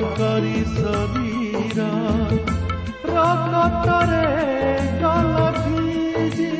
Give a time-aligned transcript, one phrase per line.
[0.00, 1.92] সরকারী সবিরা
[3.10, 4.26] রকতরে
[5.02, 6.54] গলভিজি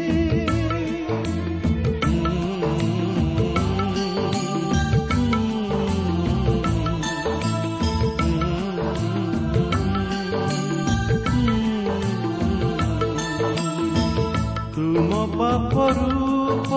[14.75, 16.71] তুম পাপ রূপ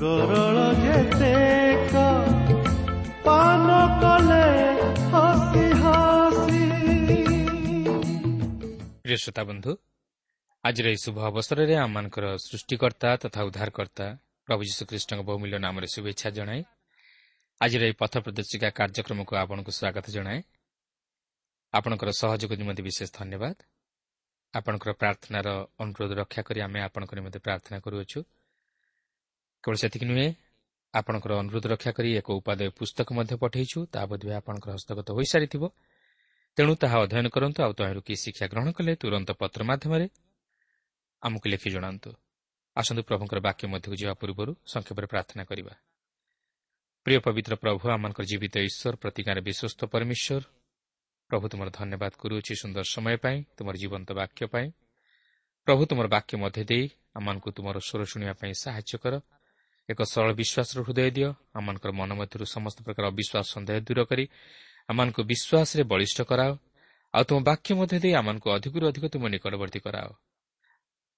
[0.00, 0.55] গরল
[9.18, 9.72] ଶ୍ରୋତା ବନ୍ଧୁ
[10.64, 14.06] ଆଜିର ଏହି ଶୁଭ ଅବସରରେ ଆମମାନଙ୍କର ସୃଷ୍ଟିକର୍ତ୍ତା ତଥା ଉଦ୍ଧାରକର୍ତ୍ତା
[14.48, 16.60] ପ୍ରଭୁ ଯୀଶୁଖ୍ରୀଷ୍ଟଙ୍କ ବହୁମୂଲ୍ୟ ନାମରେ ଶୁଭେଚ୍ଛା ଜଣାଏ
[17.60, 20.40] ଆଜିର ଏହି ପଥ ପ୍ରଦର୍ଶିକା କାର୍ଯ୍ୟକ୍ରମକୁ ଆପଣଙ୍କୁ ସ୍ୱାଗତ ଜଣାଏ।
[21.74, 23.56] ଆପଣଙ୍କର ସହଯୋଗ ନିମନ୍ତେ ବିଶେଷ ଧନ୍ୟବାଦ।
[24.54, 25.48] ଆପଣଙ୍କର ପ୍ରାର୍ଥନାର
[25.82, 28.18] ଅନୁରୋଧ ରକ୍ଷା କରି ଆମେ ଆପଣଙ୍କ ନିମନ୍ତେ ପ୍ରାର୍ଥନା କରୁଅଛୁ।
[29.64, 30.28] କେବଳ ସେତିକି ନୁହେଁ
[30.94, 35.62] ଆପଣଙ୍କର ଅନୁରୋଧ ରକ୍ଷା କରି ଏକ ଉପାଦେୟ ପୁସ୍ତକ ମଧ୍ୟ ପଠାଇଛୁ ତାହା ବୋଧହୁଏ ଆପଣଙ୍କର ହସ୍ତଗତ ହୋଇସାରିଥିବ।
[36.56, 40.06] ତେଣୁ ତାହା ଅଧ୍ୟୟନ କରନ୍ତୁ ଆଉ ତହିଁରୁ କି ଶିକ୍ଷା ଗ୍ରହଣ କଲେ ତୁରନ୍ତ ପତ୍ର ମାଧ୍ୟମରେ
[41.22, 42.10] ଆମକୁ ଲେଖି ଜଣାନ୍ତୁ।
[42.76, 45.74] ଆସନ୍ତୁ ପ୍ରଭୁଙ୍କର ବାକ୍ୟ ମଧ୍ୟକୁ ଯିବା ପୂର୍ବରୁ ସଂକ୍ଷେପରେ ପ୍ରାର୍ଥନା କରିବା।
[47.06, 50.44] ପ୍ରିୟ ପବିତ୍ର ପ୍ରଭୁ ଆମଙ୍କର ଜୀବିତ ଈଶ୍ୱର ପ୍ରତିଜ୍ଞାରେ ବିଶ୍ୱସ୍ତ ପରମେଶ୍ୱର
[51.30, 54.66] ପ୍ରଭୁ ତୁମର ଧନ୍ୟବାଦ କରୁଅଛି ସୁନ୍ଦର ସମୟ ପାଇଁ ତୁମର ଜୀବନ୍ତ ବାକ୍ୟ ପାଇଁ।
[55.66, 56.84] ପ୍ରଭୁ ତୁମର ବାକ୍ୟ ମଧ୍ୟ ଦେଇ
[57.18, 59.14] ଆମମାନଙ୍କୁ ତୁମର ସ୍ୱର ଶୁଣିବା ପାଇଁ ସାହାଯ୍ୟ କର।
[59.88, 64.24] ଏକ ସରଳ ବିଶ୍ୱାସର ହୃଦୟ ଦିଅ। ଆମମାନଙ୍କର ମନ ମଧ୍ୟରୁ ସମସ୍ତ ପ୍ରକାର ଅବିଶ୍ୱାସ ସନ୍ଦେହ ଦୂର କରି
[64.88, 66.50] ଆମମାନଙ୍କୁ ବିଶ୍ୱାସରେ ବଳିଷ୍ଠ କରାଅ
[67.14, 70.08] ଆଉ ତୁମ ବାକ୍ୟ ମଧ୍ୟ ଦେଇ ଆମମାନଙ୍କୁ ଅଧିକରୁ ଅଧିକ ତୁମ ନିକଟବର୍ତ୍ତୀ କରାଅ।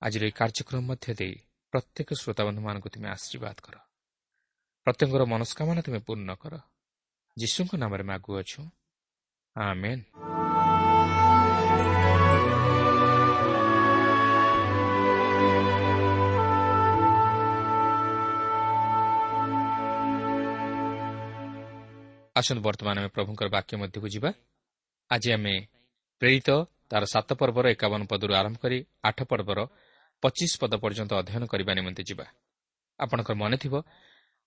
[0.03, 1.35] ଆଜିର ଏହି କାର୍ଯ୍ୟକ୍ରମ ମଧ୍ୟ ଦେଇ
[1.73, 3.77] ପ୍ରତ୍ୟେକ ଶ୍ରୋତାବନ୍ଧୁମାନଙ୍କୁ ତୁମେ ଆଶୀର୍ବାଦ କର।
[4.87, 6.55] ପ୍ରତ୍ୟେକଙ୍କର ମନସ୍କାମନା ତୁମେ ପୂର୍ଣ୍ଣ କର।
[7.37, 8.61] ଯୀଶୁଙ୍କ ନାମରେ ମାଗୁଅଛୁ
[9.57, 10.03] ଆମେନ୍।
[22.39, 24.31] ଆସନ୍ତୁ ବର୍ତ୍ତମାନ ଆମେ ପ୍ରଭୁଙ୍କର ବାକ୍ୟ ମଧ୍ୟକୁ ଯିବା।
[25.11, 25.55] ଆଜି ଆମେ
[26.23, 26.49] ପ୍ରେରିତ
[26.91, 29.59] ତାର ସାତ ପର୍ବର ଏକାବନ ପଦରୁ ଆରମ୍ଭ କରି ଆଠ ପର୍ବର
[30.23, 32.27] ପଚିଶ ପଦ ପର୍ଯ୍ୟନ୍ତ ଅଧ୍ୟୟନ କରିବା ନିମନ୍ତେ ଯିବା।
[32.99, 33.75] ଆପଣଙ୍କର ମନେଥିବ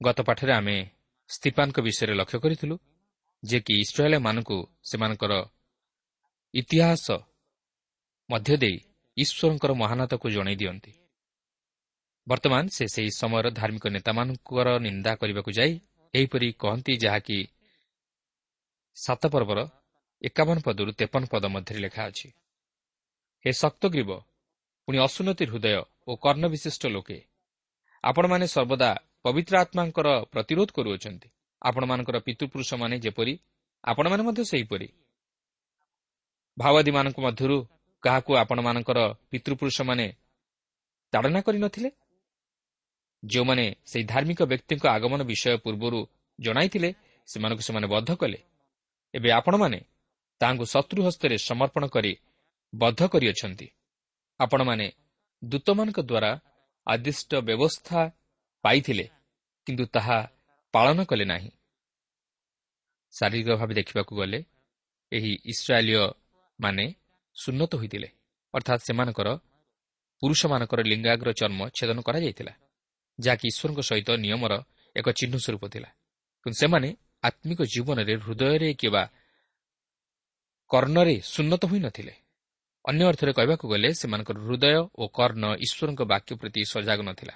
[0.01, 0.77] ଗତ ପାଠରେ ଆମେ
[1.29, 2.75] ସ୍ତିପାନଙ୍କ ବିଷୟରେ ଲକ୍ଷ୍ୟ କରିଥିଲୁ
[3.43, 4.57] ଯିଏକି ଇସ୍ରାଏଲମାନଙ୍କୁ
[4.89, 5.33] ସେମାନଙ୍କର
[6.53, 7.07] ଇତିହାସ
[8.29, 8.77] ମଧ୍ୟ ଦେଇ
[9.17, 10.91] ଈଶ୍ୱରଙ୍କର ମହାନତାକୁ ଜଣାଇ ଦିଅନ୍ତି।
[12.27, 15.73] ବର୍ତ୍ତମାନ ସେ ସେହି ସମୟର ଧାର୍ମିକ ନେତାମାନଙ୍କର ନିନ୍ଦା କରିବାକୁ ଯାଇ
[16.13, 17.37] ଏହିପରି କହନ୍ତି ଯାହାକି
[18.97, 19.59] ସାତ ପର୍ବର
[20.21, 22.27] ଏକାବନ ପଦରୁ ତେପନ ପଦ ମଧ୍ୟରେ ଲେଖା ଅଛି।
[23.45, 24.09] ହେ ଶକ୍ତଗ୍ରୀବ
[24.87, 25.73] ପୁଣି ଅସୁନତି ହୃଦୟ
[26.07, 27.17] ଓ କର୍ଣ୍ଣ ବିଶିଷ୍ଟ ଲୋକେ
[28.03, 28.89] ଆପଣମାନେ ସର୍ବଦା
[29.23, 31.27] ପବିତ୍ର ଆତ୍ମାଙ୍କର ପ୍ରତିରୋଧ କରୁଅଛନ୍ତି।
[31.61, 33.33] ଆପଣମାନଙ୍କର ପିତୃପୁରୁଷମାନେ ଯେପରି
[33.83, 34.87] ଆପଣମାନେ ମଧ୍ୟ ସେହିପରି।
[36.57, 37.57] ଭାଓବାଦୀମାନଙ୍କ ମଧ୍ୟରୁ
[38.03, 38.99] କାହାକୁ ଆପଣମାନଙ୍କର
[39.31, 40.07] ପିତୃପୁରୁଷମାନେ
[41.13, 41.89] ତାଡ଼ନା କରିନଥିଲେ
[43.23, 45.99] ଯେଉଁମାନେ ସେହି ଧାର୍ମିକ ବ୍ୟକ୍ତିଙ୍କ ଆଗମନ ବିଷୟ ପୂର୍ବରୁ
[46.39, 46.89] ଜଣାଇଥିଲେ
[47.27, 48.39] ସେମାନଙ୍କୁ ସେମାନେ ବଦ୍ଧ କଲେ।
[49.13, 49.79] ଏବେ ଆପଣମାନେ
[50.41, 52.13] ତାହାଙ୍କୁ ଶତ୍ରୁ ହସ୍ତରେ ସମର୍ପଣ କରି
[52.73, 53.67] ବଦ୍ଧ କରିଅଛନ୍ତି।
[54.39, 54.87] ଆପଣମାନେ
[55.43, 56.31] ଦୂତମାନଙ୍କ ଦ୍ୱାରା
[56.87, 57.99] ଆଦିଷ୍ଟ ବ୍ୟବସ୍ଥା
[58.63, 59.05] ପାଇଥିଲେ
[59.67, 60.17] କିନ୍ତୁ ତାହା
[60.73, 61.51] ପାଳନ କଲେ ନାହିଁ।
[63.13, 64.39] ଶାରୀରିକ ଭାବେ ଦେଖିବାକୁ ଗଲେ
[65.11, 66.03] ଏହି ଇସ୍ରାଏଲୀୟ
[66.59, 66.85] ମାନେ
[67.35, 68.09] ସୁନ୍ନତ ହୋଇଥିଲେ
[68.53, 69.29] ଅର୍ଥାତ୍ ସେମାନଙ୍କର
[70.21, 72.53] ପୁରୁଷମାନଙ୍କର ଲିଙ୍ଗାଗ୍ର ଚର୍ମ ଛେଦନ କରାଯାଇଥିଲା
[73.19, 74.53] ଯାହାକି ଈଶ୍ୱରଙ୍କ ସହିତ ନିୟମର
[74.95, 75.89] ଏକ ଚିହ୍ନ ସ୍ୱରୂପ ଥିଲା।
[76.45, 76.89] କିନ୍ତୁ ସେମାନେ
[77.23, 79.03] ଆତ୍ମିକ ଜୀବନରେ ହୃଦୟରେ କିମ୍ବା
[80.71, 82.13] କର୍ଣ୍ଣରେ ସୁନ୍ନତ ହୋଇନଥିଲେ
[82.85, 87.35] ଅନ୍ୟ ଅର୍ଥରେ କହିବାକୁ ଗଲେ ସେମାନଙ୍କର ହୃଦୟ ଓ କର୍ଣ୍ଣ ଈଶ୍ୱରଙ୍କ ବାକ୍ୟ ପ୍ରତି ସଜାଗ ନଥିଲା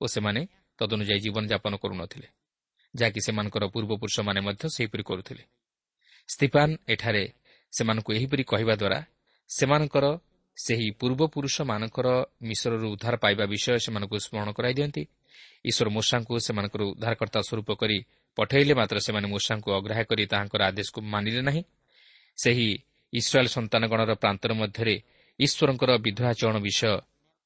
[0.00, 0.40] ଓ ସେମାନେ
[0.78, 2.28] ତଦନୁଯାୟୀ ଜୀବନଯାପନ କରୁନଥିଲେ
[2.94, 5.42] ଯାହାକି ସେମାନଙ୍କର ପୂର୍ବପୁରୁଷମାନେ ମଧ୍ୟ ସେହିପରି କରୁଥିଲେ।
[6.28, 7.24] ସ୍ତିଫାନ୍ ଏଠାରେ
[7.72, 8.98] ସେମାନଙ୍କୁ ଏହିପରି କହିବା ଦ୍ୱାରା
[9.50, 10.04] ସେମାନଙ୍କର
[10.56, 12.08] ସେହି ପୂର୍ବପୁରୁଷମାନଙ୍କର
[12.48, 15.02] ମିଶ୍ରରୁ ଉଦ୍ଧାର ପାଇବା ବିଷୟ ସେମାନଙ୍କୁ ସ୍ମରଣ କରାଇ ଦିଅନ୍ତି।
[15.68, 17.98] ଈଶ୍ୱର ମୂଷାଙ୍କୁ ସେମାନଙ୍କର ଉଦ୍ଧାରକର୍ତ୍ତା ସ୍ୱରୂପ କରି
[18.36, 21.62] ପଠାଇଲେ ମାତ୍ର ସେମାନେ ମୂଷାଙ୍କୁ ଅଗ୍ରାହ୍ୟ କରି ତାହାଙ୍କର ଆଦେଶକୁ ମାନିଲେ ନାହିଁ।
[22.38, 22.68] ସେହି
[23.12, 24.94] ଇସ୍ରାଏଲ୍ ସନ୍ତାନଗଣର ପ୍ରାନ୍ତର ମଧ୍ୟରେ
[25.38, 26.92] ଈଶ୍ୱରଙ୍କର ବିଧବାଚରଣ ବିଷୟ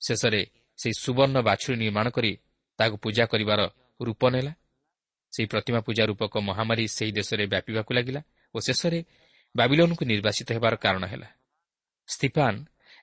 [0.01, 0.43] ଶେଷରେ
[0.79, 2.33] ସେହି ସୁବର୍ଣ୍ଣ ବାଛୁରୀ ନିର୍ମାଣ କରି
[2.79, 3.61] ତାହାକୁ ପୂଜା କରିବାର
[4.01, 4.53] ରୂପ ନେଲା।
[5.33, 8.21] ସେହି ପ୍ରତିମା ପୂଜା ରୂପକ ମହାମାରୀ ସେହି ଦେଶରେ ବ୍ୟାପିବାକୁ ଲାଗିଲା
[8.55, 9.01] ଓ ଶେଷରେ
[9.55, 11.29] ବାବିଲୋନ୍କୁ ନିର୍ବାସିତ ହେବାର କାରଣ ହେଲା।
[12.09, 12.59] ସ୍ତିଫାନ୍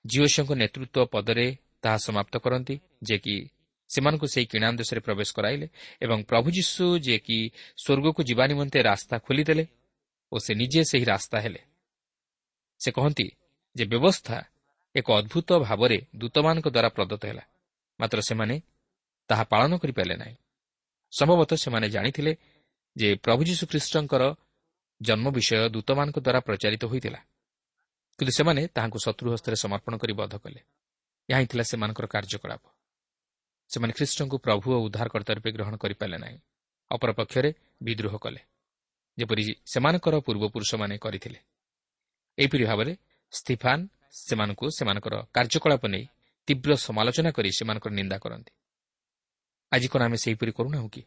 [0.05, 1.47] ଜିଓସିଓଙ୍କ ନେତୃତ୍ୱ ପଦରେ
[1.81, 3.35] ତାହା ସମାପ୍ତ କରନ୍ତି ଯେ କି
[3.93, 5.67] ସେମାନଙ୍କୁ ସେହି କିଣା ଦେଶରେ ପ୍ରବେଶ କରାଇଲେ
[6.01, 7.37] ଏବଂ ପ୍ରଭୁ ଯୀଶୁ ଯିଏକି
[7.83, 9.65] ସ୍ୱର୍ଗକୁ ଯିବା ନିମନ୍ତେ ରାସ୍ତା ଖୋଲିଦେଲେ
[10.31, 11.61] ଓ ସେ ନିଜେ ସେହି ରାସ୍ତା ହେଲେ।
[12.81, 13.27] ସେ କହନ୍ତି
[13.75, 14.37] ଯେ ବ୍ୟବସ୍ଥା
[14.95, 17.43] ଏକ ଅଦ୍ଭୁତ ଭାବରେ ଦୂତମାନଙ୍କ ଦ୍ୱାରା ପ୍ରଦତ୍ତ ହେଲା
[17.99, 18.55] ମାତ୍ର ସେମାନେ
[19.29, 20.35] ତାହା ପାଳନ କରିପାରିଲେ ନାହିଁ।
[21.13, 22.31] ସମ୍ଭବତଃ ସେମାନେ ଜାଣିଥିଲେ
[22.95, 24.23] ଯେ ପ୍ରଭୁ ଯୀଶୁଖ୍ରୀଷ୍ଟଙ୍କର
[25.01, 27.19] ଜନ୍ମ ବିଷୟ ଦୂତମାନଙ୍କ ଦ୍ୱାରା ପ୍ରଚାରିତ ହୋଇଥିଲା
[28.19, 30.59] କିନ୍ତୁ ସେମାନେ ତାହାଙ୍କୁ ଶତ୍ରୁ ହସ୍ତରେ ସମର୍ପଣ କରି ବଧ କଲେ।
[31.29, 32.63] ଏହା ହିଁ ଥିଲା ସେମାନଙ୍କର କାର୍ଯ୍ୟକଳାପ।
[33.73, 36.37] ସେମାନେ ଖ୍ରୀଷ୍ଟଙ୍କୁ ପ୍ରଭୁ ଓ ଉଦ୍ଧାରକର୍ତ୍ତା ରୂପେ ଗ୍ରହଣ କରିପାରିଲେ ନାହିଁ।
[36.91, 37.49] ଅପରପକ୍ଷରେ
[37.83, 38.41] ବିଦ୍ରୋହ କଲେ
[39.17, 39.43] ଯେପରି
[39.73, 41.39] ସେମାନଙ୍କର ପୂର୍ବପୁରୁଷମାନେ କରିଥିଲେ।
[42.37, 42.93] ଏହିପରି ଭାବରେ
[43.33, 43.83] ସ୍ତିଫାନ୍
[44.25, 46.05] ସେମାନଙ୍କୁ ସେମାନଙ୍କର କାର୍ଯ୍ୟକଳାପ ନେଇ
[46.47, 48.51] ତୀବ୍ର ସମାଲୋଚନା କରି ସେମାନଙ୍କର ନିନ୍ଦା କରନ୍ତି।
[49.71, 51.01] ଆଜି କ'ଣ ଆମେ ସେହିପରି କରୁନାହୁଁ କି?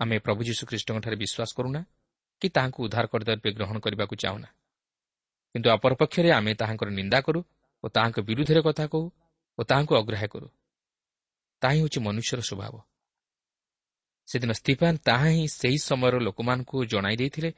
[0.00, 1.80] ଆମେ ପ୍ରଭୁ ଯୀଶୁଖ୍ରୀଷ୍ଟଙ୍କଠାରେ ବିଶ୍ୱାସ କରୁନା
[2.42, 4.48] କି ତାହାଙ୍କୁ ଉଦ୍ଧାର କରିଦେବା ରୂପେ ଗ୍ରହଣ କରିବାକୁ ଚାହୁଁନା?
[5.54, 7.40] କିନ୍ତୁ ଅପରପକ୍ଷରେ ଆମେ ତାହାଙ୍କର ନିନ୍ଦା କରୁ
[7.84, 9.06] ଓ ତାହାଙ୍କ ବିରୁଦ୍ଧରେ କଥା କହୁ
[9.58, 10.48] ଓ ତାହାଙ୍କୁ ଅଗ୍ରାହ୍ୟ କରୁ।
[11.62, 12.74] ତାହା ହିଁ ହେଉଛି ମନୁଷ୍ୟର ସ୍ୱଭାବ।
[14.28, 17.50] ସେଦିନ ସ୍ତିଫାନ୍ ତାହା ହିଁ ସେହି ସମୟର ଲୋକମାନଙ୍କୁ ଜଣାଇ ଦେଇଥିଲେ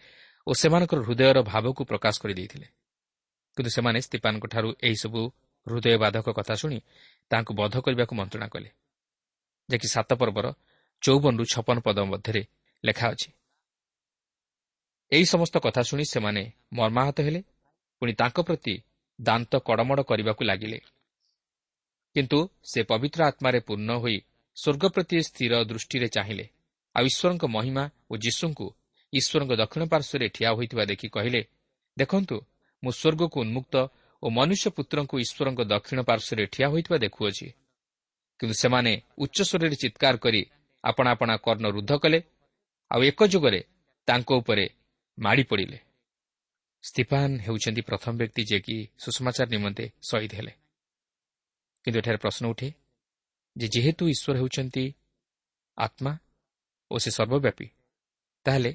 [0.46, 2.66] ଓ ସେମାନଙ୍କର ହୃଦୟର ଭାବକୁ ପ୍ରକାଶ କରିଦେଇଥିଲେ
[3.56, 5.20] କିନ୍ତୁ ସେମାନେ ସ୍ତିଫାନ୍ଙ୍କଠାରୁ ଏହିସବୁ
[5.66, 6.78] ହୃଦୟବାଧକ କଥା ଶୁଣି
[7.30, 8.70] ତାହାଙ୍କୁ ବଧ କରିବାକୁ ମନ୍ତ୍ରଣା କଲେ
[9.68, 10.46] ଯାହାକି ସାତ ପର୍ବର
[11.02, 12.42] ଚଉବନରୁ ଛପନ ପଦ ମଧ୍ୟରେ
[12.84, 13.28] ଲେଖା ଅଛି।
[15.12, 16.42] ଏହି ସମସ୍ତ କଥା ଶୁଣି ସେମାନେ
[16.72, 17.40] ମର୍ମାହତ ହେଲେ
[18.02, 18.74] ପୁଣି ତାଙ୍କ ପ୍ରତି
[19.18, 20.78] ଦାନ୍ତ କଡ଼ମଡ଼ କରିବାକୁ ଲାଗିଲେ।
[22.14, 22.38] କିନ୍ତୁ
[22.70, 24.18] ସେ ପବିତ୍ର ଆତ୍ମାରେ ପୂର୍ଣ୍ଣ ହୋଇ
[24.56, 26.46] ସ୍ୱର୍ଗ ପ୍ରତି ସ୍ଥିର ଦୃଷ୍ଟିରେ ଚାହିଁଲେ।
[26.94, 28.66] ଆଉ ଈଶ୍ୱରଙ୍କ ମହିମା ଓ ଯୀଶୁଙ୍କୁ
[29.12, 31.40] ଈଶ୍ୱରଙ୍କ ଦକ୍ଷିଣ ପାର୍ଶ୍ୱରେ ଠିଆ ହୋଇଥିବା ଦେଖି କହିଲେ
[31.96, 32.36] ଦେଖନ୍ତୁ
[32.82, 33.74] ମୁଁ ସ୍ୱର୍ଗକୁ ଉନ୍ମୁକ୍ତ
[34.22, 37.48] ଓ ମନୁଷ୍ୟ ପୁତ୍ରଙ୍କୁ ଈଶ୍ୱରଙ୍କ ଦକ୍ଷିଣ ପାର୍ଶ୍ୱରେ ଠିଆ ହୋଇଥିବା ଦେଖୁଅଛି।
[38.40, 38.92] କିନ୍ତୁ ସେମାନେ
[39.22, 40.42] ଉଚ୍ଚସ୍ୱରରେ ଚିତ୍କାର କରି
[40.84, 42.18] ଆପଣା ଆପଣା କର୍ଣ୍ଣ ରୁଦ୍ଧ କଲେ
[42.90, 43.60] ଆଉ ଏକ ଯୁଗରେ
[44.08, 44.64] ତାଙ୍କ ଉପରେ
[45.18, 45.78] ମାଡ଼ି ପଡ଼ିଲେ।
[46.84, 50.52] ସ୍ତିଫାନ୍ ହେଉଛନ୍ତି ପ୍ରଥମ ବ୍ୟକ୍ତି ଯିଏକି ସୁଷମାଚାର ନିମନ୍ତେ ଶହୀଦ ହେଲେ।
[51.84, 52.68] କିନ୍ତୁ ଏଠାରେ ପ୍ରଶ୍ନ ଉଠେ
[53.56, 54.84] ଯେ ଯେହେତୁ ଈଶ୍ୱର ହେଉଛନ୍ତି
[55.78, 56.12] ଆତ୍ମା
[56.90, 57.66] ଓ ସେ ସର୍ବବ୍ୟାପୀ
[58.46, 58.72] ତାହେଲେ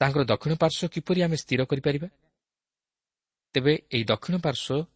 [0.00, 2.08] ତାଙ୍କର ଦକ୍ଷିଣ ପାର୍ଶ୍ୱ କିପରି ଆମେ ସ୍ଥିର କରିପାରିବା
[3.54, 4.86] ତେବେ ଏହି ଦକ୍ଷିଣ ପାର୍ଶ୍ୱ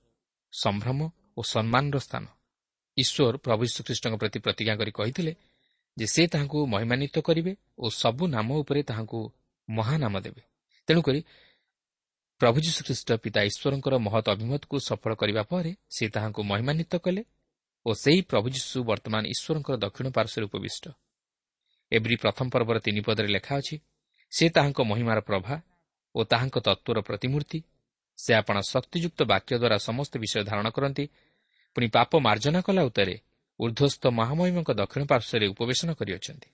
[0.52, 0.98] ସମ୍ଭ୍ରମ
[1.38, 2.24] ଓ ସମ୍ମାନର ସ୍ଥାନ।
[2.96, 5.32] ଈଶ୍ୱର ପ୍ରଭୁ ଶ୍ରୀଖ୍ରୀଷ୍ଟଙ୍କ ପ୍ରତି ପ୍ରତିଜ୍ଞା କରି କହିଥିଲେ
[5.96, 9.20] ଯେ ସେ ତାହାଙ୍କୁ ମହିମାନ୍ୱିତ କରିବେ ଓ ସବୁ ନାମ ଉପରେ ତାହାଙ୍କୁ
[9.68, 10.42] ମହାନାମ ଦେବେ।
[10.88, 11.20] ତେଣୁକରି
[12.42, 17.22] ପ୍ରଭୁ ଯୀଶୁଖ୍ରୀଷ୍ଟ ପିତା ଈଶ୍ୱରଙ୍କର ମହତ ଅଭିମତକୁ ସଫଳ କରିବା ପରେ ସେ ତାହାଙ୍କୁ ମହିମାନ୍ୱିତ କଲେ
[17.86, 20.84] ଓ ସେହି ପ୍ରଭୁ ଯୀଶୁ ବର୍ତ୍ତମାନ ଈଶ୍ୱରଙ୍କର ଦକ୍ଷିଣ ପାର୍ଶ୍ୱରେ ଉପବିଷ୍ଟ।
[21.92, 23.76] ଏଭ୍ରି ପ୍ରଥମ ପର୍ବର ତିନି ପଦରେ ଲେଖା ଅଛି
[24.32, 25.54] ସେ ତାହାଙ୍କ ମହିମାର ପ୍ରଭା
[26.14, 27.58] ଓ ତାହାଙ୍କ ତତ୍ତ୍ୱର ପ୍ରତିମୂର୍ତ୍ତି।
[28.18, 31.04] ସେ ଆପଣ ଶକ୍ତିଯୁକ୍ତ ବାକ୍ୟ ଦ୍ୱାରା ସମସ୍ତ ବିଷୟ ଧାରଣ କରନ୍ତି
[31.76, 33.16] ପୁଣି ପାପ ମାର୍ଜନା କଲା ଉତ୍ତରେ
[33.60, 36.48] ଉର୍ଦ୍ଧ୍ୱସ୍ଥ ମହାମହିମଙ୍କ ଦକ୍ଷିଣ ପାର୍ଶ୍ୱରେ ଉପବେଶନ କରିଅଛନ୍ତି।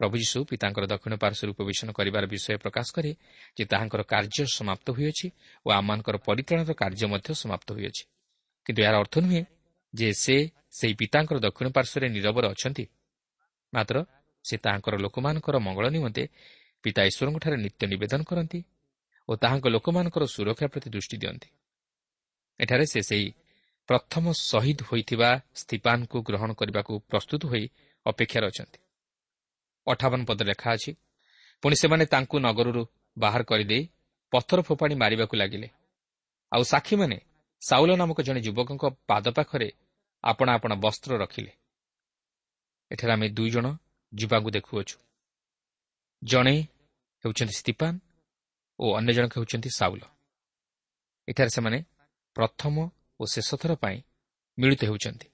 [0.00, 3.12] ପ୍ରଭୁ ଯୀଶୁ ପିତାଙ୍କର ଦକ୍ଷିଣ ପାର୍ଶ୍ୱରେ ଉପବେଶନ କରିବାର ବିଷୟ ପ୍ରକାଶ କରେ
[3.56, 5.26] ଯେ ତାହାଙ୍କର କାର୍ଯ୍ୟ ସମାପ୍ତ ହୋଇଅଛି
[5.66, 8.02] ଓ ଆମମାନଙ୍କର ପରିତ୍ରାଣର କାର୍ଯ୍ୟ ମଧ୍ୟ ସମାପ୍ତ ହୋଇଅଛି।
[8.66, 9.42] କିନ୍ତୁ ଏହାର ଅର୍ଥ ନୁହେଁ
[9.94, 10.36] ଯେ ସେ
[10.78, 12.84] ସେହି ପିତାଙ୍କର ଦକ୍ଷିଣ ପାର୍ଶ୍ୱରେ ନିରବରେ ଅଛନ୍ତି।
[13.72, 13.96] ମାତ୍ର
[14.44, 16.24] ସେ ତାହାଙ୍କର ଲୋକମାନଙ୍କର ମଙ୍ଗଳ ନିମନ୍ତେ
[16.84, 18.60] ପିତା ଈଶ୍ୱରଙ୍କଠାରେ ନିତ୍ୟ ନିବେଦନ କରନ୍ତି
[19.28, 21.48] ଓ ତାହାଙ୍କ ଲୋକମାନଙ୍କର ସୁରକ୍ଷା ପ୍ରତି ଦୃଷ୍ଟି ଦିଅନ୍ତି।
[22.60, 23.28] ଏଠାରେ ସେ ସେହି
[23.88, 27.64] ପ୍ରଥମ ଶହୀଦ ହୋଇଥିବା ସ୍ଥିପାନଙ୍କୁ ଗ୍ରହଣ କରିବାକୁ ପ୍ରସ୍ତୁତ ହୋଇ
[28.06, 28.81] ଅପେକ୍ଷାରେ ଅଛନ୍ତି।
[29.86, 30.94] ଅଠାବନ ପଦ ଲେଖା ଅଛି।
[31.62, 32.86] ପୁଣି ସେମାନେ ତାଙ୍କୁ ନଗରରୁ
[33.18, 33.88] ବାହାର କରିଦେଇ
[34.30, 35.68] ପଥର ଫୋପାଡ଼ି ମାରିବାକୁ ଲାଗିଲେ।
[36.52, 37.20] ଆଉ ସାକ୍ଷୀମାନେ
[37.60, 39.72] ସାଉଲ ନାମକ ଜଣେ ଯୁବକଙ୍କ ପାଦ ପାଖରେ
[40.24, 41.52] ଆପଣା ଆପଣା ବସ୍ତ୍ର ରଖିଲେ।
[42.90, 43.76] ଏଠାରେ ଆମେ ଦୁଇ ଜଣ
[44.14, 44.98] ଯୁବାଙ୍କୁ ଦେଖୁଅଛୁ।
[46.24, 46.62] ଜଣେ
[47.24, 47.98] ହେଉଛନ୍ତି ସ୍ତିପାନ
[48.78, 50.00] ଓ ଅନ୍ୟ ଜଣକ ହେଉଛନ୍ତି ସାଉଲ।
[51.28, 51.84] ଏଠାରେ ସେମାନେ
[52.34, 54.02] ପ୍ରଥମ ଓ ଶେଷ ଥର ପାଇଁ
[54.58, 55.28] ମିଳିତ ହେଉଛନ୍ତି।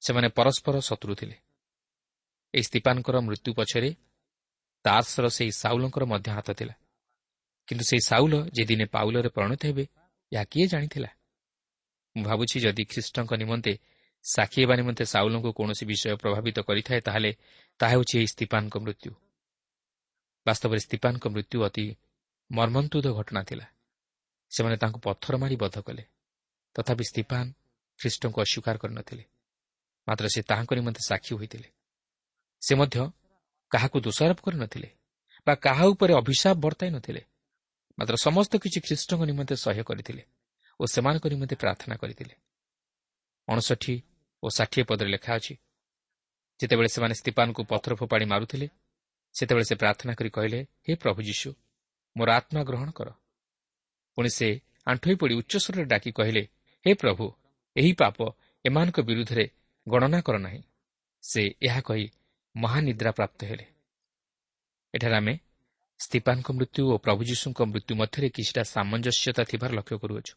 [0.00, 1.45] ସେମାନେ ପରସ୍ପର ଶତ୍ରୁ ଥିଲେ।
[2.56, 3.90] ଏହି ସ୍ତିପାନଙ୍କର ମୃତ୍ୟୁ ପଛରେ
[4.84, 6.74] ତାର୍ସର ସେହି ସାଉଲଙ୍କର ମଧ୍ୟ ହାତ ଥିଲା।
[7.68, 9.84] କିନ୍ତୁ ସେହି ସାଉଲ ଯେ ଦିନେ ପାଉଲରେ ପରିଣତ ହେବେ
[10.32, 11.08] ଏହା କିଏ ଜାଣିଥିଲା?
[12.16, 13.72] ମୁଁ ଭାବୁଛି ଯଦି ଖ୍ରୀଷ୍ଟଙ୍କ ନିମନ୍ତେ
[14.24, 17.30] ସାକ୍ଷୀ ହେବା ନିମନ୍ତେ ସାଉଲଙ୍କୁ କୌଣସି ବିଷୟ ପ୍ରଭାବିତ କରିଥାଏ ତାହେଲେ
[17.80, 19.10] ତାହା ହେଉଛି ଏହି ସ୍ତିପାନଙ୍କ ମୃତ୍ୟୁ।
[20.46, 21.86] ବାସ୍ତବରେ ସ୍ତିପାନଙ୍କ ମୃତ୍ୟୁ ଅତି
[22.50, 23.66] ମର୍ମନ୍ତୁଦ ଘଟଣା ଥିଲା।
[24.50, 26.04] ସେମାନେ ତାଙ୍କୁ ପଥର ମାରି ବଧ କଲେ।
[26.76, 27.44] ତଥାପି ସ୍ତିପାନ
[27.98, 29.24] ଖ୍ରୀଷ୍ଟଙ୍କୁ ଅସ୍ୱୀକାର କରିନଥିଲେ।
[30.08, 31.68] ମାତ୍ର ସେ ତାହାଙ୍କ ନିମନ୍ତେ ସାକ୍ଷୀ ହୋଇଥିଲେ।
[32.62, 32.96] ସେ ମଧ୍ୟ
[33.72, 34.88] କାହାକୁ ଦୋଷାରୋପ କରିନଥିଲେ
[35.46, 37.22] ବା କାହା ଉପରେ ଅଭିଶାପ ବର୍ତ୍ତାଇ ନଥିଲେ।
[37.98, 40.22] ମାତ୍ର ସମସ୍ତ କିଛି ଖ୍ରୀଷ୍ଟଙ୍କ ନିମନ୍ତେ ସହ୍ୟ କରିଥିଲେ
[40.80, 42.34] ଓ ସେମାନଙ୍କ ନିମନ୍ତେ ପ୍ରାର୍ଥନା କରିଥିଲେ।
[43.48, 43.94] ଅଣଷଠି
[44.42, 45.54] ଓ ଷାଠିଏ ପଦରେ ଲେଖା ଅଛି
[46.60, 48.66] ଯେତେବେଳେ ସେମାନେ ସ୍ତିପାନଙ୍କୁ ପଥର ଫୋପାଡ଼ି ମାରୁଥିଲେ
[49.34, 51.48] ସେତେବେଳେ ସେ ପ୍ରାର୍ଥନା କରି କହିଲେ ହେ ପ୍ରଭୁ ଯୀଶୁ
[52.16, 53.08] ମୋର ଆତ୍ମା ଗ୍ରହଣ କର
[54.18, 54.48] ପୁଣି ସେ
[54.86, 56.42] ଆଣ୍ଠୁଇ ପଡ଼ି ଉଚ୍ଚସ୍ୱରରେ ଡାକି କହିଲେ
[56.84, 57.24] ହେ ପ୍ରଭୁ
[57.76, 58.16] ଏହି ପାପ
[58.64, 59.44] ଏମାନଙ୍କ ବିରୁଦ୍ଧରେ
[59.86, 60.62] ଗଣନା କର ନାହିଁ।
[61.24, 62.06] ସେ ଏହା କହି
[62.56, 63.66] ମହାନିଦ୍ରା ପ୍ରାପ୍ତ ହେଲେ।
[64.94, 65.34] ଏଠାରେ ଆମେ
[66.00, 70.34] ସ୍ତିପାନଙ୍କ ମୃତ୍ୟୁ ଓ ପ୍ରଭୁ ଯୀଶୁଙ୍କ ମୃତ୍ୟୁ ମଧ୍ୟରେ କିଛିଟା ସାମଞ୍ଜସ୍ୟତା ଥିବାର ଲକ୍ଷ୍ୟ କରୁଅଛୁ।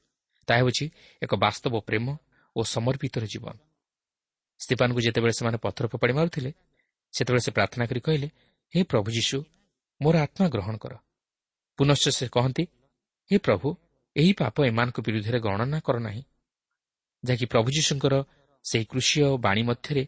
[0.48, 0.86] ତାହା ହେଉଛି
[1.24, 2.18] ଏକ ବାସ୍ତବ ପ୍ରେମ
[2.56, 3.56] ଓ ସମର୍ପିତର ଜୀବନ।
[4.60, 6.52] ସ୍ତିପାନଙ୍କୁ ଯେତେବେଳେ ସେମାନେ ପଥର ଫୋପାଡ଼ି ମାରୁଥିଲେ
[7.14, 8.28] ସେତେବେଳେ ସେ ପ୍ରାର୍ଥନା କରି କହିଲେ
[8.74, 9.38] ହେ ପ୍ରଭୁ ଯୀଶୁ
[10.02, 10.94] ମୋର ଆତ୍ମା ଗ୍ରହଣ କର।
[11.80, 12.64] ପୁନଶ୍ଚ ସେ କହନ୍ତି
[13.32, 13.68] ହେ ପ୍ରଭୁ
[14.16, 16.24] ଏହି ପାପ ଏମାନଙ୍କ ବିରୁଦ୍ଧରେ ଗଣନା କର ନାହିଁ।
[17.24, 18.16] ଯାହାକି ପ୍ରଭୁ ଯୀଶୁଙ୍କର
[18.66, 20.04] ସେହି କୃଷି ବାଣୀ ମଧ୍ୟରେ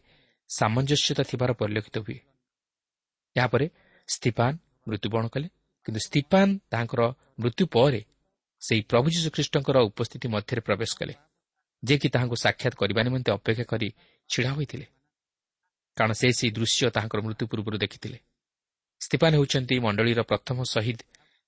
[0.48, 2.18] ସାମଞ୍ଜସ୍ୟତା ଥିବାର ପରିଲକ୍ଷିତ ହୁଏ।
[3.36, 3.66] ଏହାପରେ
[4.08, 4.52] ସ୍ତିପାନ
[4.88, 5.48] ମୃତ୍ୟୁବରଣ କଲେ।
[5.86, 7.02] କିନ୍ତୁ ସ୍ତିପାନ ତାହାଙ୍କର
[7.40, 8.00] ମୃତ୍ୟୁ ପରେ
[8.62, 11.14] ସେହି ପ୍ରଭୁ ଯୀଶୁଖ୍ରୀଷ୍ଟଙ୍କର ଉପସ୍ଥିତି ମଧ୍ୟରେ ପ୍ରବେଶ କଲେ
[11.82, 13.88] ଯିଏକି ତାହାଙ୍କୁ ସାକ୍ଷାତ କରିବା ନିମନ୍ତେ ଅପେକ୍ଷା କରି
[14.30, 14.86] ଛିଡ଼ା ହୋଇଥିଲେ।
[15.96, 18.18] କାରଣ ସେ ସେହି ଦୃଶ୍ୟ ତାହାଙ୍କର ମୃତ୍ୟୁ ପୂର୍ବରୁ ଦେଖିଥିଲେ।
[19.00, 21.00] ସ୍ତିପାନ ହେଉଛନ୍ତି ମଣ୍ଡଳୀର ପ୍ରଥମ ଶହୀଦ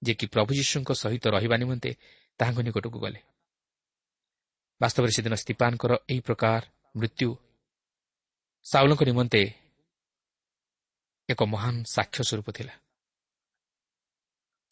[0.02, 1.90] ଯିଏକି ପ୍ରଭୁ ଯୀଶୁଙ୍କ ସହିତ ରହିବା ନିମନ୍ତେ
[2.40, 3.20] ତାହାଙ୍କ ନିକଟକୁ ଗଲେ।
[4.80, 6.62] ବାସ୍ତବରେ ସେଦିନ ସ୍ତିପାନଙ୍କର ଏହି ପ୍ରକାର
[6.96, 7.28] ମୃତ୍ୟୁ
[8.66, 9.42] ସାଉଲଙ୍କ ନିମନ୍ତେ
[11.28, 12.74] ଏକ ମହାନ ସାକ୍ଷ୍ୟ ସ୍ୱରୂପ ଥିଲା।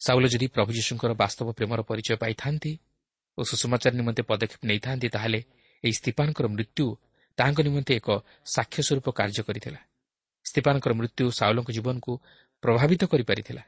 [0.01, 2.71] ସାଉଲ ଯଦି ପ୍ରଭୁ ଯୀଶୁଙ୍କର ବାସ୍ତବ ପ୍ରେମର ପରିଚୟ ପାଇଥାନ୍ତି
[3.37, 5.39] ଓ ସୁଷମାଚାର ନିମନ୍ତେ ପଦକ୍ଷେପ ନେଇଥାନ୍ତି ତାହେଲେ
[5.83, 6.85] ଏହି ସ୍ତିପାନଙ୍କର ମୃତ୍ୟୁ
[7.37, 8.09] ତାହାଙ୍କ ନିମନ୍ତେ ଏକ
[8.55, 9.79] ସାକ୍ଷ୍ୟ ସ୍ୱରୂପ କାର୍ଯ୍ୟ କରିଥିଲା।
[10.45, 12.11] ସ୍ତିପାନଙ୍କର ମୃତ୍ୟୁ ସାଉଲଙ୍କ ଜୀବନକୁ
[12.63, 13.63] ପ୍ରଭାବିତ କରିପାରିଥିଲା।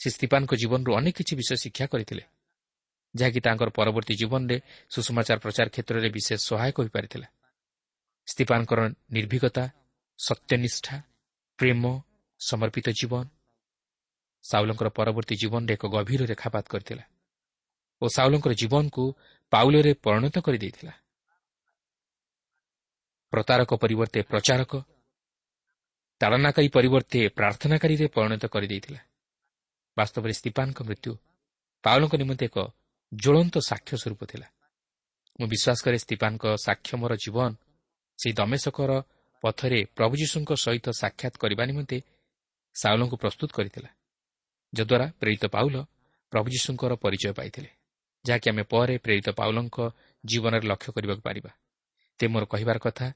[0.00, 2.24] ସେ ସ୍ତିପାନଙ୍କ ଜୀବନରୁ ଅନେକ କିଛି ବିଷୟ ଶିକ୍ଷା କରିଥିଲେ
[3.14, 4.56] ଯାହାକି ତାଙ୍କର ପରବର୍ତ୍ତୀ ଜୀବନରେ
[4.90, 7.28] ସୁଷମାଚାର ପ୍ରଚାର କ୍ଷେତ୍ରରେ ବିଶେଷ ସହାୟକ ହୋଇପାରିଥିଲା।
[8.28, 8.80] ସ୍ତିପାନଙ୍କର
[9.16, 9.64] ନିର୍ଭୀକତା
[10.18, 10.96] ସତ୍ୟନିଷ୍ଠା
[11.58, 11.82] ପ୍ରେମ
[12.40, 13.24] ସମର୍ପିତ ଜୀବନ
[14.44, 17.04] ସାଉଲଙ୍କର ପରବର୍ତ୍ତୀ ଜୀବନରେ ଏକ ଗଭୀର ରେଖାପାତ କରିଥିଲା
[18.02, 19.04] ଓ ସାଉଲଙ୍କର ଜୀବନକୁ
[19.52, 20.92] ପାଉଲରେ ପରିଣତ କରିଦେଇଥିଲା।
[23.32, 24.72] ପ୍ରତାରକ ପରିବର୍ତ୍ତେ ପ୍ରଚାରକ
[26.20, 29.00] ତାଳନାକାରୀ ପରିବର୍ତ୍ତେ ପ୍ରାର୍ଥନାକାରୀରେ ପରିଣତ କରିଦେଇଥିଲା।
[29.96, 31.12] ବାସ୍ତବରେ ସ୍ତିପାନଙ୍କ ମୃତ୍ୟୁ
[31.84, 32.58] ପାଉଲଙ୍କ ନିମନ୍ତେ ଏକ
[33.12, 34.46] ଜ୍ୱଳନ୍ତ ସାକ୍ଷ୍ୟ ସ୍ୱରୂପ ଥିଲା।
[35.38, 37.50] ମୁଁ ବିଶ୍ୱାସ କରେ ସ୍ତିପାନଙ୍କ ସାକ୍ଷମର ଜୀବନ
[38.20, 38.90] ସେହି ଦମେଶକର
[39.42, 41.98] ପଥରେ ପ୍ରଭୁ ଯୀଶୁଙ୍କ ସହିତ ସାକ୍ଷାତ କରିବା ନିମନ୍ତେ
[42.74, 43.90] ସାଉଲଙ୍କୁ ପ୍ରସ୍ତୁତ କରିଥିଲା
[44.72, 45.76] ଯଦ୍ୱାରା ପ୍ରେରିତ ପାଉଲ
[46.32, 47.70] ପ୍ରଭୁ ଯୀଶୁଙ୍କର ପରିଚୟ ପାଇଥିଲେ
[48.24, 49.76] ଯାହାକି ଆମେ ପରେ ପ୍ରେରିତ ପାଉଲଙ୍କ
[50.24, 51.50] ଜୀବନରେ ଲକ୍ଷ୍ୟ କରିବାକୁ ପାରିବା।
[52.20, 53.06] ତେ ମୋର କହିବାର କଥା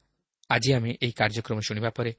[0.50, 2.12] ଆଜି ଆମେ ଏହି କାର୍ଯ୍ୟକ୍ରମ ଶୁଣିବା ପରେ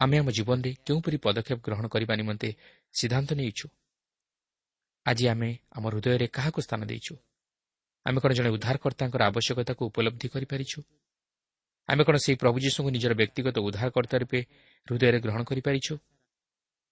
[0.00, 2.48] ଆମେ ଆମ ଜୀବନରେ କେଉଁପରି ପଦକ୍ଷେପ ଗ୍ରହଣ କରିବା ନିମନ୍ତେ
[2.94, 3.66] ସିଦ୍ଧାନ୍ତ ନେଇଛୁ।
[5.06, 7.14] ଆଜି ଆମେ ଆମ ହୃଦୟରେ କାହାକୁ ସ୍ଥାନ ଦେଇଛୁ?
[8.06, 10.78] ଆମେ କ'ଣ ଜଣେ ଉଦ୍ଧାରକର୍ତ୍ତାଙ୍କର ଆବଶ୍ୟକତାକୁ ଉପଲବ୍ଧି କରିପାରିଛୁ?
[11.88, 14.40] ଆମେ କ'ଣ ସେହି ପ୍ରଭୁ ଯୀଶୁଙ୍କୁ ନିଜର ବ୍ୟକ୍ତିଗତ ଉଦ୍ଧାରକର୍ତ୍ତା ରୂପେ
[14.86, 15.94] ହୃଦୟରେ ଗ୍ରହଣ କରିପାରିଛୁ?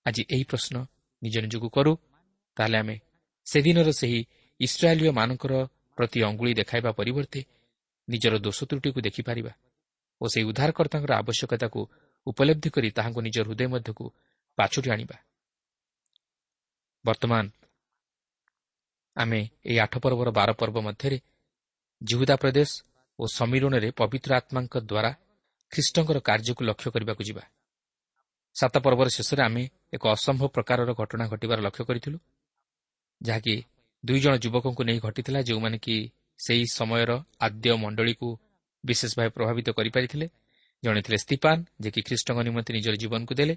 [0.07, 0.75] ଆଜି ଏହି ପ୍ରଶ୍ନ
[1.23, 1.93] ନିଜ ନିଜକୁ କରୁ
[2.57, 2.97] ତାହେଲେ ଆମେ
[3.47, 4.21] ସେଦିନର ସେହି
[4.61, 5.53] ଇସ୍ରାଏଲୀୟମାନଙ୍କର
[5.99, 7.41] ପ୍ରତି ଅଙ୍ଗୁଳି ଦେଖାଇବା ପରିବର୍ତ୍ତେ
[8.09, 9.53] ନିଜର ଦୋଷ ତ୍ରୁଟିକୁ ଦେଖିପାରିବା
[10.21, 11.81] ଓ ସେହି ଉଦ୍ଧାରକର୍ତ୍ତାଙ୍କର ଆବଶ୍ୟକତାକୁ
[12.27, 14.05] ଉପଲବ୍ଧି କରି ତାହାଙ୍କୁ ନିଜ ହୃଦୟ ମଧ୍ୟକୁ
[14.59, 15.17] ପାଛୁଟି ଆଣିବା।
[17.05, 17.45] ବର୍ତ୍ତମାନ
[19.17, 21.19] ଆମେ ଏହି ଆଠ ପର୍ବର ବାର ପର୍ବ ମଧ୍ୟରେ
[22.03, 22.71] ଜିହୁଦା ପ୍ରଦେଶ
[23.19, 25.11] ଓ ସମୀରଣରେ ପବିତ୍ର ଆତ୍ମାଙ୍କ ଦ୍ୱାରା
[25.73, 27.43] ଖ୍ରୀଷ୍ଟଙ୍କର କାର୍ଯ୍ୟକୁ ଲକ୍ଷ୍ୟ କରିବାକୁ ଯିବା।
[28.57, 29.63] ସାତ ପର୍ବର ଶେଷରେ ଆମେ
[29.95, 32.19] ଏକ ଅସମ୍ଭବ ପ୍ରକାରର ଘଟଣା ଘଟିବାର ଲକ୍ଷ୍ୟ କରିଥିଲୁ
[33.21, 33.55] ଯାହାକି
[34.05, 35.97] ଦୁଇ ଜଣ ଯୁବକଙ୍କୁ ନେଇ ଘଟିଥିଲା ଯେଉଁମାନେ କି
[36.41, 38.29] ସେହି ସମୟର ଆଦ୍ୟ ମଣ୍ଡଳୀକୁ
[38.85, 40.27] ବିଶେଷ ଭାବେ ପ୍ରଭାବିତ କରିପାରିଥିଲେ।
[40.83, 43.55] ଜଣେ ଥିଲେ ସ୍ତିପାନ ଯିଏକି ଖ୍ରୀଷ୍ଟଙ୍କ ନିମନ୍ତେ ନିଜର ଜୀବନକୁ ଦେଲେ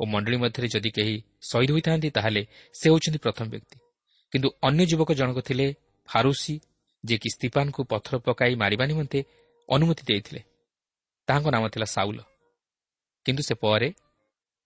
[0.00, 1.16] ଓ ମଣ୍ଡଳୀ ମଧ୍ୟରେ ଯଦି କେହି
[1.50, 2.42] ଶହୀଦ ହୋଇଥାନ୍ତି ତାହେଲେ
[2.78, 3.76] ସେ ହେଉଛନ୍ତି ପ୍ରଥମ ବ୍ୟକ୍ତି।
[4.32, 5.66] କିନ୍ତୁ ଅନ୍ୟ ଯୁବକ ଜଣକ ଥିଲେ
[6.08, 6.54] ଫାରୁସି
[7.04, 9.18] ଯିଏକି ସ୍ତିପାନଙ୍କୁ ପଥର ପକାଇ ମାରିବା ନିମନ୍ତେ
[9.68, 10.40] ଅନୁମତି ଦେଇଥିଲେ।
[11.28, 12.18] ତାହାଙ୍କ ନାମ ଥିଲା ସାଉଲ।
[13.26, 13.88] କିନ୍ତୁ ସେ ପରେ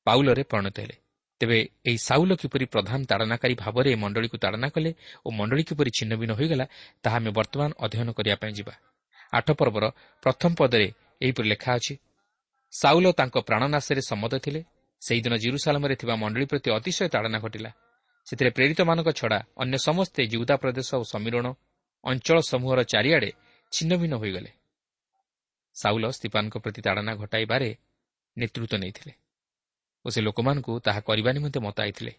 [0.06, 0.96] ପାଉଲରେ ପରିଣତ ହେଲେ।
[1.40, 1.58] ତେବେ
[1.88, 4.90] ଏହି ସାଉଲ କିପରି ପ୍ରଧାନ ତାଡ଼ନାକାରୀ ଭାବରେ ମଣ୍ଡଳୀକୁ ତାଡ଼ନା କଲେ
[5.26, 6.66] ଓ ମଣ୍ଡଳୀ କିପରି ଛିନ୍ନଭିନ୍ନ ହୋଇଗଲା
[7.02, 8.74] ତାହା ଆମେ ବର୍ତ୍ତମାନ ଅଧ୍ୟୟନ କରିବା ପାଇଁ ଯିବା।
[9.32, 9.84] ଆଠ ପର୍ବର
[10.22, 10.88] ପ୍ରଥମ ପଦରେ
[11.22, 11.94] ଏହିପରି ଲେଖା ଅଛି
[12.72, 14.60] ସାଉଲ ତାଙ୍କ ପ୍ରାଣନାଶରେ ସମ୍ମତ ଥିଲେ।
[15.02, 17.70] ସେହିଦିନ ଜିରୁସାଲାମରେ ଥିବା ମଣ୍ଡଳୀ ପ୍ରତି ଅତିଶୟ ତାଡ଼ନା ଘଟିଲା।
[18.26, 21.46] ସେଥିରେ ପ୍ରେରିତମାନଙ୍କ ଛଡ଼ା ଅନ୍ୟ ସମସ୍ତେ ଜିଉଦା ପ୍ରଦେଶ ଓ ସମୀରଣ
[22.04, 23.30] ଅଞ୍ଚଳ ସମୂହର ଚାରିଆଡ଼େ
[23.72, 24.50] ଛିନ୍ନଭିନ୍ନ ହୋଇଗଲେ।
[25.76, 27.70] ସାଉଲ ସ୍ତିପାନଙ୍କ ପ୍ରତି ତାଡ଼ନା ଘଟାଇବାରେ
[28.36, 29.12] ନେତୃତ୍ୱ ନେଇଥିଲେ
[30.04, 32.12] ଓ ସେ ଲୋକମାନଙ୍କୁ ତାହା କରିବା ନିମନ୍ତେ ମତାଇଥିଲେ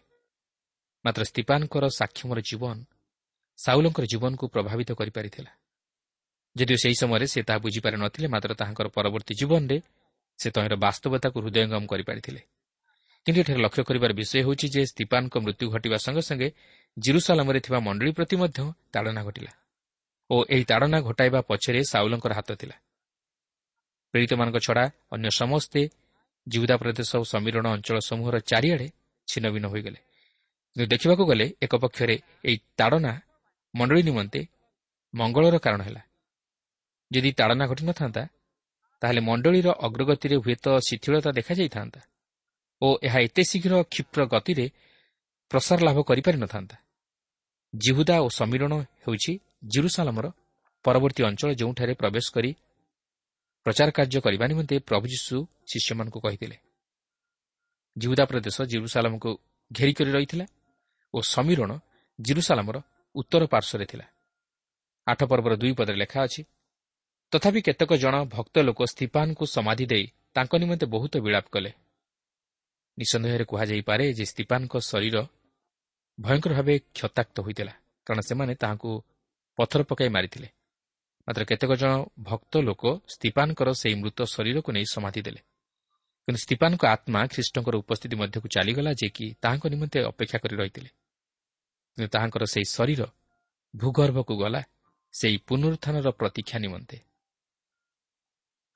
[1.04, 2.76] ମାତ୍ର ସ୍ତିପାନଙ୍କର ସାକ୍ଷମର ଜୀବନ
[3.58, 5.50] ସାଉଲଙ୍କର ଜୀବନକୁ ପ୍ରଭାବିତ କରିପାରିଥିଲା।
[6.56, 9.76] ଯଦିଓ ସେହି ସମୟରେ ସେ ତାହା ବୁଝିପାରି ନଥିଲେ ମାତ୍ର ତାହାଙ୍କର ପରବର୍ତ୍ତୀ ଜୀବନରେ
[10.38, 12.40] ସେ ତହିଁର ବାସ୍ତବତାକୁ ହୃଦୟଙ୍ଗମ କରିପାରିଥିଲେ।
[13.26, 16.48] କିନ୍ତୁ ଏଠାରେ ଲକ୍ଷ୍ୟ କରିବାର ବିଷୟ ହେଉଛି ଯେ ସ୍ତିପାନଙ୍କ ମୃତ୍ୟୁ ଘଟିବା ସଙ୍ଗେ ସଙ୍ଗେ
[16.96, 18.58] ଜିରୁସାଲାମରେ ଥିବା ମଣ୍ଡଳୀ ପ୍ରତି ମଧ୍ୟ
[18.92, 19.52] ତାଡ଼ନା ଘଟିଲା।
[20.30, 22.76] ଓ ଏହି ତାଡ଼ନା ଘଟାଇବା ପଛରେ ସାଉଲଙ୍କର ହାତ ଥିଲା।
[24.14, 25.80] ପୀଡ଼ିତମାନଙ୍କ ଛଡ଼ା ଅନ୍ୟ ସମସ୍ତେ
[26.46, 28.88] ଜିଉଦା ପ୍ରଦେଶ ଓ ସମୀରଣ ଅଞ୍ଚଳ ସମୂହର ଚାରିଆଡ଼େ
[29.28, 30.00] ଛିନ୍ନଭିନ୍ନ ହୋଇଗଲେ।
[30.76, 33.12] କିନ୍ତୁ ଦେଖିବାକୁ ଗଲେ ଏକ ପକ୍ଷରେ ଏହି ତାଡ଼ନା
[33.74, 34.40] ମଣ୍ଡଳୀ ନିମନ୍ତେ
[35.14, 36.02] ମଙ୍ଗଳର କାରଣ ହେଲା।
[37.10, 38.22] ଯଦି ତାଡ଼ନା ଘଟିନଥାନ୍ତା
[39.02, 42.00] ତାହେଲେ ମଣ୍ଡଳୀର ଅଗ୍ରଗତିରେ ହୁଏତ ଶିଥିଳତା ଦେଖାଯାଇଥାନ୍ତା
[42.82, 44.66] ଓ ଏହା ଏତେ ଶୀଘ୍ର କ୍ଷିପ୍ର ଗତିରେ
[45.50, 46.76] ପ୍ରସାର ଲାଭ କରିପାରିନଥାନ୍ତା।
[47.74, 48.72] ଜିହୁଦା ଓ ସମୀରଣ
[49.04, 50.26] ହେଉଛି ଜିରୁସାଲାମର
[50.84, 52.50] ପରବର୍ତ୍ତୀ ଅଞ୍ଚଳ ଯେଉଁଠାରେ ପ୍ରବେଶ କରି
[53.66, 55.36] ପ୍ରଚାର କାର୍ଯ୍ୟ କରିବା ନିମନ୍ତେ ପ୍ରଭୁ ଯୀଶୁ
[55.70, 56.56] ଶିଷ୍ୟମାନଙ୍କୁ କହିଥିଲେ।
[57.96, 59.30] ଜିହୁଦା ପ୍ରଦେଶ ଜିରୁସାଲାମକୁ
[59.70, 60.46] ଘେରି କରି ରହିଥିଲା
[61.14, 61.70] ଓ ସମୀରଣ
[62.18, 62.76] ଜିରୁସାଲାମର
[63.14, 64.06] ଉତ୍ତର ପାର୍ଶ୍ୱରେ ଥିଲା।
[65.06, 66.42] ଆଠ ପର୍ବର ଦୁଇ ପଦରେ ଲେଖା ଅଛି
[67.32, 71.70] ତଥାପି କେତେକ ଜଣ ଭକ୍ତ ଲୋକ ସ୍ତିପାନଙ୍କୁ ସମାଧି ଦେଇ ତାଙ୍କ ନିମନ୍ତେ ବହୁତ ବିଳାପ କଲେ।
[72.98, 75.16] ନିଃସନ୍ଦେହରେ କୁହାଯାଇପାରେ ଯେ ସ୍ତିପାନଙ୍କ ଶରୀର
[76.18, 77.74] ଭୟଙ୍କର ଭାବେ କ୍ଷତାକ୍ତ ହୋଇଥିଲା
[78.06, 78.90] କାରଣ ସେମାନେ ତାହାଙ୍କୁ
[79.58, 80.48] ପଥର ପକାଇ ମାରିଥିଲେ।
[81.28, 82.82] ମାତ୍ର କେତେକ ଜଣ ଭକ୍ତ ଲୋକ
[83.14, 85.40] ସ୍ତିପାନଙ୍କର ସେହି ମୃତ ଶରୀରକୁ ନେଇ ସମାଧି ଦେଲେ।
[86.28, 90.90] କିନ୍ତୁ ସ୍ତିପାନଙ୍କ ଆତ୍ମା ଖ୍ରୀଷ୍ଟଙ୍କର ଉପସ୍ଥିତି ମଧ୍ୟକୁ ଚାଲିଗଲା ଯେ କି ତାହାଙ୍କ ନିମନ୍ତେ ଅପେକ୍ଷା କରି ରହିଥିଲେ।
[91.98, 93.02] କିନ୍ତୁ ତାହାଙ୍କର ସେହି ଶରୀର
[93.74, 94.60] ଭୂଗର୍ଭକୁ ଗଲା
[95.14, 96.96] ସେହି ପୁନରୁତ୍ଥାନର ପ୍ରତୀକ୍ଷା ନିମନ୍ତେ।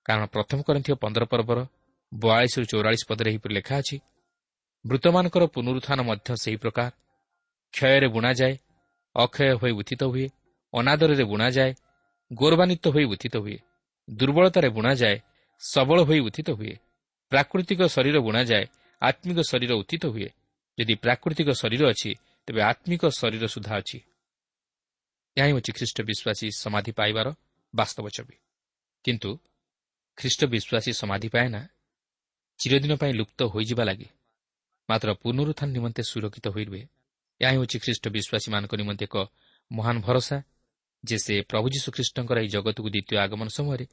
[0.06, 1.58] କାରଣ ପ୍ରଥମ କରିଥିବା ପନ୍ଦର ପର୍ବର
[2.12, 3.96] ବୟାଳିଶରୁ ଚଉରାଳିଶ ପଦରେ ଏହିପରି ଲେଖା ଅଛି
[4.84, 6.90] ମୃତମାନଙ୍କର ପୁନରୁତ୍ଥାନ ମଧ୍ୟ ସେହି ପ୍ରକାର।
[7.74, 8.54] କ୍ଷୟରେ ବୁଣାଯାଏ
[9.16, 10.26] ଅକ୍ଷୟ ହୋଇ ଉତ୍ଥିତ ହୁଏ
[10.76, 11.72] ଅନାଦରରେ ବୁଣାଯାଏ
[12.30, 13.58] ଗୌରବାନ୍ୱିତ ହୋଇ ଉତ୍ଥିତ ହୁଏ
[14.08, 15.16] ଦୁର୍ବଳତାରେ ବୁଣାଯାଏ
[15.62, 16.74] ସବଳ ହୋଇ ଉତ୍ଥିତ ହୁଏ
[17.32, 18.64] ପ୍ରାକୃତିକ ଶରୀର ବୁଣାଯାଏ
[19.02, 20.28] ଆତ୍ମିକ ଶରୀର ଉତ୍ଥିତ ହୁଏ
[20.78, 22.10] ଯଦି ପ୍ରାକୃତିକ ଶରୀର ଅଛି
[22.48, 23.98] ତେବେ ଆତ୍ମିକ ଶରୀର ସୁଦ୍ଧା ଅଛି।
[25.36, 27.26] ଏହା ହେଉଛି ଖ୍ରୀଷ୍ଟ ବିଶ୍ୱାସୀ ସମାଧି ପାଇବାର
[27.74, 28.36] ବାସ୍ତବ ଛବି।
[29.04, 29.30] କିନ୍ତୁ
[30.18, 31.62] ଖ୍ରୀଷ୍ଟ ବିଶ୍ୱାସୀ ସମାଧି ପାଏ ନା
[32.60, 34.08] ଚିରଦିନ ପାଇଁ ଲୁପ୍ତ ହୋଇଯିବା ଲାଗି
[34.88, 36.82] ମାତ୍ର ପୁନରୁତ୍ଥାନ ନିମନ୍ତେ ସୁରକ୍ଷିତ ହୋଇ ରୁହେ
[37.40, 39.16] ଏହା ହେଉଛି ଖ୍ରୀଷ୍ଟ ବିଶ୍ୱାସୀମାନଙ୍କ ନିମନ୍ତେ ଏକ
[39.70, 40.36] ମହାନ ଭରସା
[41.08, 43.86] ଯେ ସେ ପ୍ରଭୁ ଯୀଶୁଖ୍ରୀଷ୍ଟଙ୍କର ଏହି ଜଗତକୁ ଦ୍ୱିତୀୟ ଆଗମନ ସମୟରେ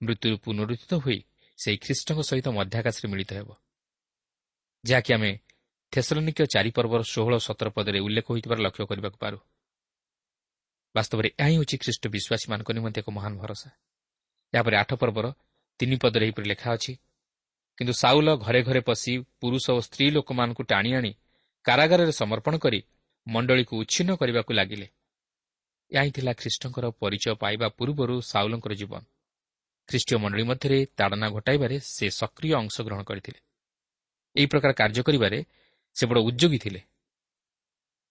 [0.00, 1.18] ମୃତ୍ୟୁରୁ ପୁନରୁଦ୍ଧିତ ହୋଇ
[1.58, 3.50] ସେହି ଖ୍ରୀଷ୍ଟଙ୍କ ସହିତ ମଧ୍ୟାକାଶରେ ମିଳିତ ହେବ।
[4.84, 5.30] ଯାହାକି ଆମେ
[5.92, 9.38] ଥେସଲନିକ ଚାରି ପର୍ବର ଷୋହଳ ସତର ପଦରେ ଉଲ୍ଲେଖ ହୋଇଥିବାର ଲକ୍ଷ୍ୟ କରିବାକୁ ପାରୁ।
[10.94, 13.70] ବାସ୍ତବରେ ଏହା ହିଁ ହେଉଛି ଖ୍ରୀଷ୍ଟ ବିଶ୍ୱାସୀମାନଙ୍କ ନିମନ୍ତେ ଏକ ମହାନ ଭରସା।
[14.52, 15.26] ଏହାପରେ ଆଠ ପର୍ବର
[15.80, 16.92] ତିନି ପଦରେ ଏହିପରି ଲେଖା ଅଛି
[17.78, 21.12] କିନ୍ତୁ ସାଉଲ ଘରେ ଘରେ ପଶି ପୁରୁଷ ଓ ସ୍ତ୍ରୀ ଲୋକମାନଙ୍କୁ ଟାଣି ଆଣି
[21.64, 22.80] କାରାଗାରରେ ସମର୍ପଣ କରି
[23.26, 24.86] ମଣ୍ଡଳୀକୁ ଉଚ୍ଛିନ୍ନ କରିବାକୁ ଲାଗିଲେ।
[25.90, 29.02] ଏହା ହିଁ ଥିଲା ଖ୍ରୀଷ୍ଟଙ୍କର ପରିଚୟ ପାଇବା ପୂର୍ବରୁ ସାଉଲଙ୍କର ଜୀବନ।
[29.88, 33.38] ଖ୍ରୀଷ୍ଟୀୟ ମଣ୍ଡଳୀ ମଧ୍ୟରେ ତାଡ଼ନା ଘଟାଇବାରେ ସେ ସକ୍ରିୟ ଅଂଶଗ୍ରହଣ କରିଥିଲେ।
[34.36, 35.38] ଏହି ପ୍ରକାର କାର୍ଯ୍ୟ କରିବାରେ
[35.96, 36.80] ସେ ବଡ଼ ଉଦ୍ୟୋଗୀ ଥିଲେ।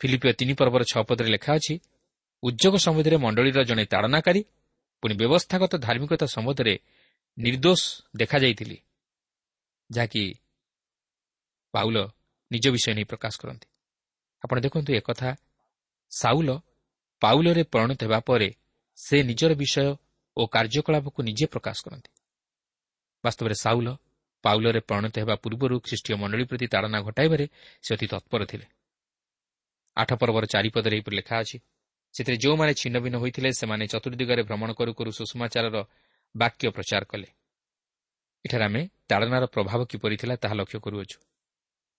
[0.02, 1.74] ଫିଲିପିଓ ତିନି ପର୍ବର ଛଅ ପଦରେ ଲେଖା ଅଛି
[2.44, 4.42] ଉଦ୍ୟୋଗ ସମ୍ବନ୍ଧରେ ମଣ୍ଡଳୀର ଜଣେ ତାଡ଼ନାକାରୀ
[5.04, 6.74] ପୁଣି ବ୍ୟବସ୍ଥାଗତ ଧାର୍ମିକତା ସମ୍ବନ୍ଧରେ
[7.38, 7.82] ନିର୍ଦ୍ଦୋଷ
[8.16, 8.78] ଦେଖାଯାଇଥିଲି
[9.90, 10.24] ଯାହାକି
[11.74, 11.98] ପାଉଲ
[12.52, 13.68] ନିଜ ବିଷୟ ନେଇ ପ୍ରକାଶ କରନ୍ତି।
[14.44, 15.30] ଆପଣ ଦେଖନ୍ତୁ ଏକଥା
[16.12, 16.50] ସାଉଲ
[17.22, 18.50] ପାଉଲରେ ପରିଣତ ହେବା ପରେ
[18.98, 19.88] ସେ ନିଜର ବିଷୟ
[20.38, 22.10] ଓ କାର୍ଯ୍ୟକଳାପକୁ ନିଜେ ପ୍ରକାଶ କରନ୍ତି।
[23.24, 23.88] ବାସ୍ତବରେ ସାଉଲ
[24.44, 27.46] ପାଉଲରେ ପରିଣତ ହେବା ପୂର୍ବରୁ ଖ୍ରୀଷ୍ଟୀୟ ମଣ୍ଡଳୀ ପ୍ରତି ତାଡ଼ନା ଘଟାଇବାରେ
[27.84, 28.66] ସେ ଅତି ତତ୍ପର ଥିଲେ।
[29.98, 31.58] ଆଠ ପର୍ବର ଚାରିପଦରେ ଏହିପରି ଲେଖା ଅଛି
[32.16, 35.78] ସେଥିରେ ଯେଉଁମାନେ ଛିନ୍ନ ଭିନ୍ନ ହୋଇଥିଲେ ସେମାନେ ଚତୁର୍ଦିଗରେ ଭ୍ରମଣ କରୁ କରୁ ସୁଷମାଚାରର
[36.36, 37.28] ବାକ୍ୟ ପ୍ରଚାର କଲେ।
[38.46, 41.18] ଏଠାରେ ଆମେ ତାଡ଼ନାର ପ୍ରଭାବ କିପରି ଥିଲା ତାହା ଲକ୍ଷ୍ୟ କରୁଅଛୁ।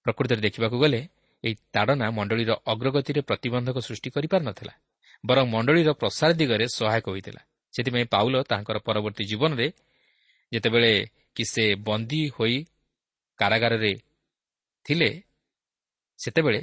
[0.07, 1.01] ପ୍ରକୃତରେ ଦେଖିବାକୁ ଗଲେ
[1.45, 4.75] ଏହି ତାଡ଼ନା ମଣ୍ଡଳୀର ଅଗ୍ରଗତିରେ ପ୍ରତିବନ୍ଧକ ସୃଷ୍ଟି କରିପାରିନଥିଲା।
[5.25, 7.43] ବରଂ ମଣ୍ଡଳୀର ପ୍ରସାର ଦିଗରେ ସହାୟକ ହୋଇଥିଲା।
[7.75, 9.67] ସେଥିପାଇଁ ପାଉଲ ତାଙ୍କର ପରବର୍ତ୍ତୀ ଜୀବନରେ
[10.53, 10.93] ଯେତେବେଳେ
[11.37, 12.57] କି ସେ ବନ୍ଦୀ ହୋଇ
[13.39, 13.93] କାରାଗାରରେ
[14.87, 15.11] ଥିଲେ
[16.19, 16.61] ସେତେବେଳେ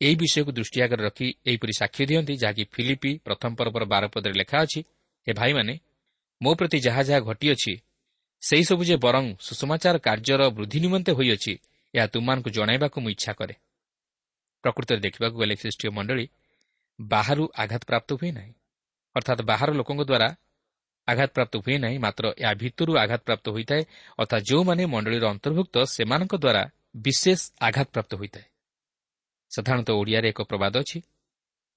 [0.00, 4.58] ଏହି ବିଷୟକୁ ଦୃଷ୍ଟି ଆଗରେ ରଖି ଏହିପରି ସାକ୍ଷ୍ୟ ଦିଅନ୍ତି ଯାହାକି ଫିଲିପି ପ୍ରଥମ ପର୍ବର ବାର ପଦରେ ଲେଖା
[4.64, 4.80] ଅଛି
[5.26, 5.74] ହେ ଭାଇମାନେ
[6.40, 7.72] ମୋ ପ୍ରତି ଯାହା ଯାହା ଘଟିଅଛି
[8.42, 11.52] ସେହିସବୁ ଯେ ବରଂ ସୁଷମାଚାର କାର୍ଯ୍ୟର ବୃଦ୍ଧି ନିମନ୍ତେ ହୋଇଅଛି
[11.94, 13.54] ଏହା ତୁମମାନଙ୍କୁ ଜଣାଇବାକୁ ମୁଁ ଇଚ୍ଛା କରେ।
[14.64, 16.26] ପ୍ରକୃତରେ ଦେଖିବାକୁ ଗଲେ ଖ୍ରୀଷ୍ଟୀୟ ମଣ୍ଡଳୀ
[16.98, 18.52] ବାହାରୁ ଆଘାତ ପ୍ରାପ୍ତ ହୁଏ ନାହିଁ।
[19.16, 20.28] ଅର୍ଥାତ୍ ବାହାର ଲୋକଙ୍କ ଦ୍ୱାରା
[21.08, 23.82] ଆଘାତ ପ୍ରାପ୍ତ ହୁଏ ନାହିଁ ମାତ୍ର ଏହା ଭିତରୁ ଆଘାତ ପ୍ରାପ୍ତ ହୋଇଥାଏ
[24.18, 26.62] ଅର୍ଥାତ୍ ଯେଉଁମାନେ ମଣ୍ଡଳୀର ଅନ୍ତର୍ଭୁକ୍ତ ସେମାନଙ୍କ ଦ୍ୱାରା
[26.96, 28.46] ବିଶେଷ ଆଘାତ ପ୍ରାପ୍ତ ହୋଇଥାଏ।
[29.50, 30.98] ସାଧାରଣତଃ ଓଡ଼ିଆରେ ଏକ ପ୍ରବାଦ ଅଛି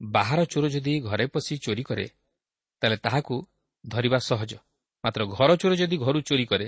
[0.01, 2.05] ବାହାର ଚୋର ଯଦି ଘରେ ପଶି ଚୋରି କରେ
[2.81, 3.35] ତାହେଲେ ତାହାକୁ
[3.85, 4.51] ଧରିବା ସହଜ।
[5.03, 6.67] ମାତ୍ର ଘର ଚୋର ଯଦି ଘରୁ ଚୋରି କରେ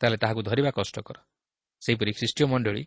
[0.00, 1.16] ତାହେଲେ ତାହାକୁ ଧରିବା କଷ୍ଟକର।
[1.82, 2.82] ସେହିପରି ଖ୍ରୀଷ୍ଟୀୟ ମଣ୍ଡଳୀ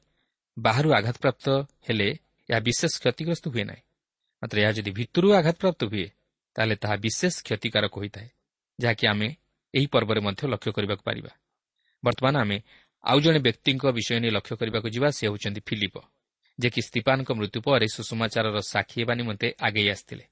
[0.58, 1.46] ବାହାରୁ ଆଘାତପ୍ରାପ୍ତ
[1.88, 2.10] ହେଲେ
[2.50, 3.84] ଏହା ବିଶେଷ କ୍ଷତିଗ୍ରସ୍ତ ହୁଏ ନାହିଁ।
[4.44, 6.08] ମାତ୍ର ଏହା ଯଦି ଭିତରୁ ଆଘାତପ୍ରାପ୍ତ ହୁଏ
[6.56, 8.30] ତାହେଲେ ତାହା ବିଶେଷ କ୍ଷତିକାରକ ହୋଇଥାଏ
[8.80, 9.28] ଯାହାକି ଆମେ
[9.74, 11.32] ଏହି ପର୍ବରେ ମଧ୍ୟ ଲକ୍ଷ୍ୟ କରିବାକୁ ପାରିବା।
[12.04, 12.58] ବର୍ତ୍ତମାନ ଆମେ
[13.04, 15.96] ଆଉ ଜଣେ ବ୍ୟକ୍ତିଙ୍କ ବିଷୟ ନେଇ ଲକ୍ଷ୍ୟ କରିବାକୁ ଯିବା ସେ ହେଉଛନ୍ତି ଫିଲିପ
[16.60, 20.26] ଯେ କି ସ୍ତିପାନଙ୍କ ମୃତ୍ୟୁ ପରେ ସୁଷମାଚାରର ସାକ୍ଷୀ ହେବା ନିମନ୍ତେ ଆଗେଇ ଆସିଥିଲେ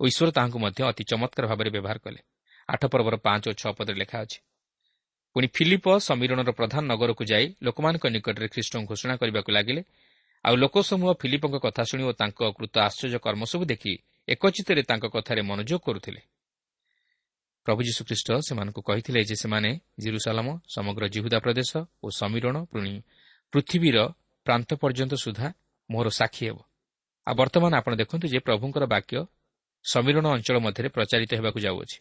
[0.00, 2.20] ଓ ଈଶ୍ୱର ତାହାଙ୍କୁ ମଧ୍ୟ ଅତି ଚମତ୍କାର ଭାବରେ ବ୍ୟବହାର କଲେ।
[2.68, 4.38] ଆଠ ପର୍ବର ପାଞ୍ଚ ଓ ଛଅ ପଦରେ ଲେଖା ଅଛି
[5.36, 9.82] ପୁଣି ଫିଲିପ ସମୀରଣର ପ୍ରଧାନ ନଗରକୁ ଯାଇ ଲୋକମାନଙ୍କ ନିକଟରେ ଖ୍ରୀଷ୍ଟଙ୍କୁ ଘୋଷଣା କରିବାକୁ ଲାଗିଲେ
[10.48, 13.92] ଆଉ ଲୋକସମୂହ ଫିଲିପଙ୍କ କଥା ଶୁଣି ଓ ତାଙ୍କ କୃତ ଆଶ୍ଚର୍ଯ୍ୟ କର୍ମ ସବୁ ଦେଖି
[14.28, 16.20] ଏକଚିତରେ ତାଙ୍କ କଥାରେ ମନୋଯୋଗ କରୁଥିଲେ।
[17.66, 21.70] ପ୍ରଭୁ ଯୀଶୁଖ୍ରୀଷ୍ଟ ସେମାନଙ୍କୁ କହିଥିଲେ ଯେ ସେମାନେ ଜିରୁସାଲାମ ସମଗ୍ର ଜିହୁଦା ପ୍ରଦେଶ
[22.04, 22.92] ଓ ସମୀରଣ ପୁଣି
[23.52, 23.96] ପୃଥିବୀର
[24.46, 25.48] ପ୍ରାନ୍ତ ପର୍ଯ୍ୟନ୍ତ ସୁଦ୍ଧା
[25.90, 26.58] ମୋର ସାକ୍ଷୀ ହେବ।
[27.26, 29.14] ଆଉ ବର୍ତ୍ତମାନ ଆପଣ ଦେଖନ୍ତୁ ଯେ ପ୍ରଭୁଙ୍କର ବାକ୍ୟ
[29.84, 31.98] ସମୀରଣ ଅଞ୍ଚଳ ମଧ୍ୟରେ ପ୍ରଚାରିତ ହେବାକୁ ଯାଉଅଛି।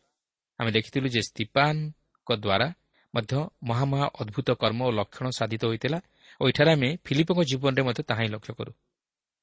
[0.60, 2.68] ଆମେ ଦେଖିଥିଲୁ ଯେ ସ୍ତିପାନଙ୍କ ଦ୍ୱାରା
[3.14, 3.34] ମଧ୍ୟ
[3.70, 6.00] ମହାମହା ଅଦ୍ଭୁତ କର୍ମ ଓ ଲକ୍ଷଣ ସାଧିତ ହୋଇଥିଲା
[6.42, 8.72] ଓ ଏଠାରେ ଆମେ ଫିଲିପଙ୍କ ଜୀବନରେ ମଧ୍ୟ ତାହା ହିଁ ଲକ୍ଷ୍ୟ କରୁ।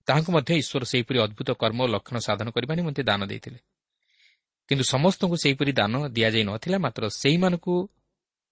[0.09, 3.61] ତାହାଙ୍କୁ ମଧ୍ୟ ଈଶ୍ୱର ସେହିପରି ଅଦ୍ଭୁତ କର୍ମ ଓ ଲକ୍ଷଣ ସାଧନ କରିବା ନିମନ୍ତେ ଦାନ ଦେଇଥିଲେ।
[4.69, 7.75] କିନ୍ତୁ ସମସ୍ତଙ୍କୁ ସେହିପରି ଦାନ ଦିଆଯାଇ ନଥିଲା ମାତ୍ର ସେହିମାନଙ୍କୁ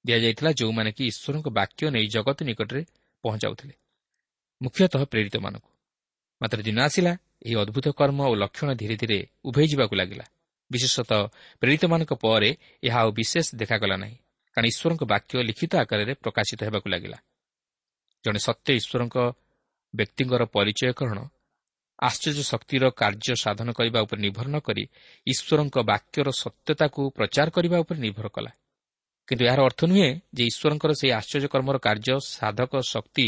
[0.04, 2.82] ଦିଆଯାଇଥିଲା ଯେଉଁମାନେ କି ଈଶ୍ୱରଙ୍କ ବାକ୍ୟ ନେଇ ଜଗତ ନିକଟରେ
[3.24, 3.74] ପହଞ୍ଚାଉଥିଲେ
[4.60, 5.70] ମୁଖ୍ୟତଃ ପ୍ରେରିତମାନଙ୍କୁ।
[6.40, 7.12] ମାତ୍ର ଦିନ ଆସିଲା
[7.46, 9.18] ଏହି ଅଦ୍ଭୁତ କର୍ମ ଓ ଲକ୍ଷଣ ଧୀରେ ଧୀରେ
[9.48, 10.24] ଉଭେଇ ଯିବାକୁ ଲାଗିଲା।
[10.70, 11.22] ବିଶେଷତଃ
[11.62, 12.50] ପ୍ରେରିତମାନଙ୍କ ପରେ
[12.82, 14.16] ଏହା ଆଉ ବିଶେଷ ଦେଖାଗଲା ନାହିଁ
[14.56, 17.18] କାରଣ ଈଶ୍ୱରଙ୍କ ବାକ୍ୟ ଲିଖିତ ଆକାରରେ ପ୍ରକାଶିତ ହେବାକୁ ଲାଗିଲା।
[18.24, 19.16] ଜଣେ ସତ୍ୟ ଈଶ୍ୱରଙ୍କ
[19.94, 21.18] ବ୍ୟକ୍ତିଙ୍କର ପରିଚୟକରଣ
[22.02, 24.84] ଆଶ୍ଚର୍ଯ୍ୟ ଶକ୍ତିର କାର୍ଯ୍ୟ ସାଧନ କରିବା ଉପରେ ନିର୍ଭର ନ କରି
[25.26, 28.50] ଈଶ୍ୱରଙ୍କ ବାକ୍ୟର ସତ୍ୟତାକୁ ପ୍ରଚାର କରିବା ଉପରେ ନିର୍ଭର କଲା।
[29.28, 33.26] କିନ୍ତୁ ଏହାର ଅର୍ଥ ନୁହେଁ ଯେ ଈଶ୍ୱରଙ୍କର ସେହି ଆଶ୍ଚର୍ଯ୍ୟ କର୍ମର କାର୍ଯ୍ୟ ସାଧକ ଶକ୍ତି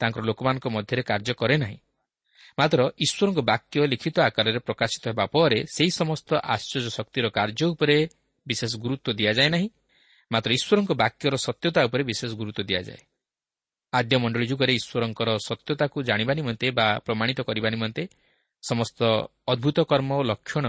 [0.00, 1.78] ତାଙ୍କର ଲୋକମାନଙ୍କ ମଧ୍ୟରେ କାର୍ଯ୍ୟ କରେ ନାହିଁ।
[2.58, 7.96] ମାତ୍ର ଈଶ୍ୱରଙ୍କ ବାକ୍ୟ ଲିଖିତ ଆକାରରେ ପ୍ରକାଶିତ ହେବା ପରେ ସେହି ସମସ୍ତ ଆଶ୍ଚର୍ଯ୍ୟ ଶକ୍ତିର କାର୍ଯ୍ୟ ଉପରେ
[8.46, 9.68] ବିଶେଷ ଗୁରୁତ୍ୱ ଦିଆଯାଏ ନାହିଁ।
[10.30, 13.02] ମାତ୍ର ଈଶ୍ୱରଙ୍କ ବାକ୍ୟର ସତ୍ୟତା ଉପରେ ବିଶେଷ ଗୁରୁତ୍ୱ ଦିଆଯାଏ।
[13.98, 18.02] ଆଦ୍ୟ ମଣ୍ଡଳୀ ଯୁଗରେ ଈଶ୍ୱରଙ୍କର ସତ୍ୟତାକୁ ଜାଣିବା ନିମନ୍ତେ ବା ପ୍ରମାଣିତ କରିବା ନିମନ୍ତେ
[18.64, 19.00] ସମସ୍ତ
[19.52, 20.66] ଅଦ୍ଭୁତ କର୍ମ ଓ ଲକ୍ଷଣ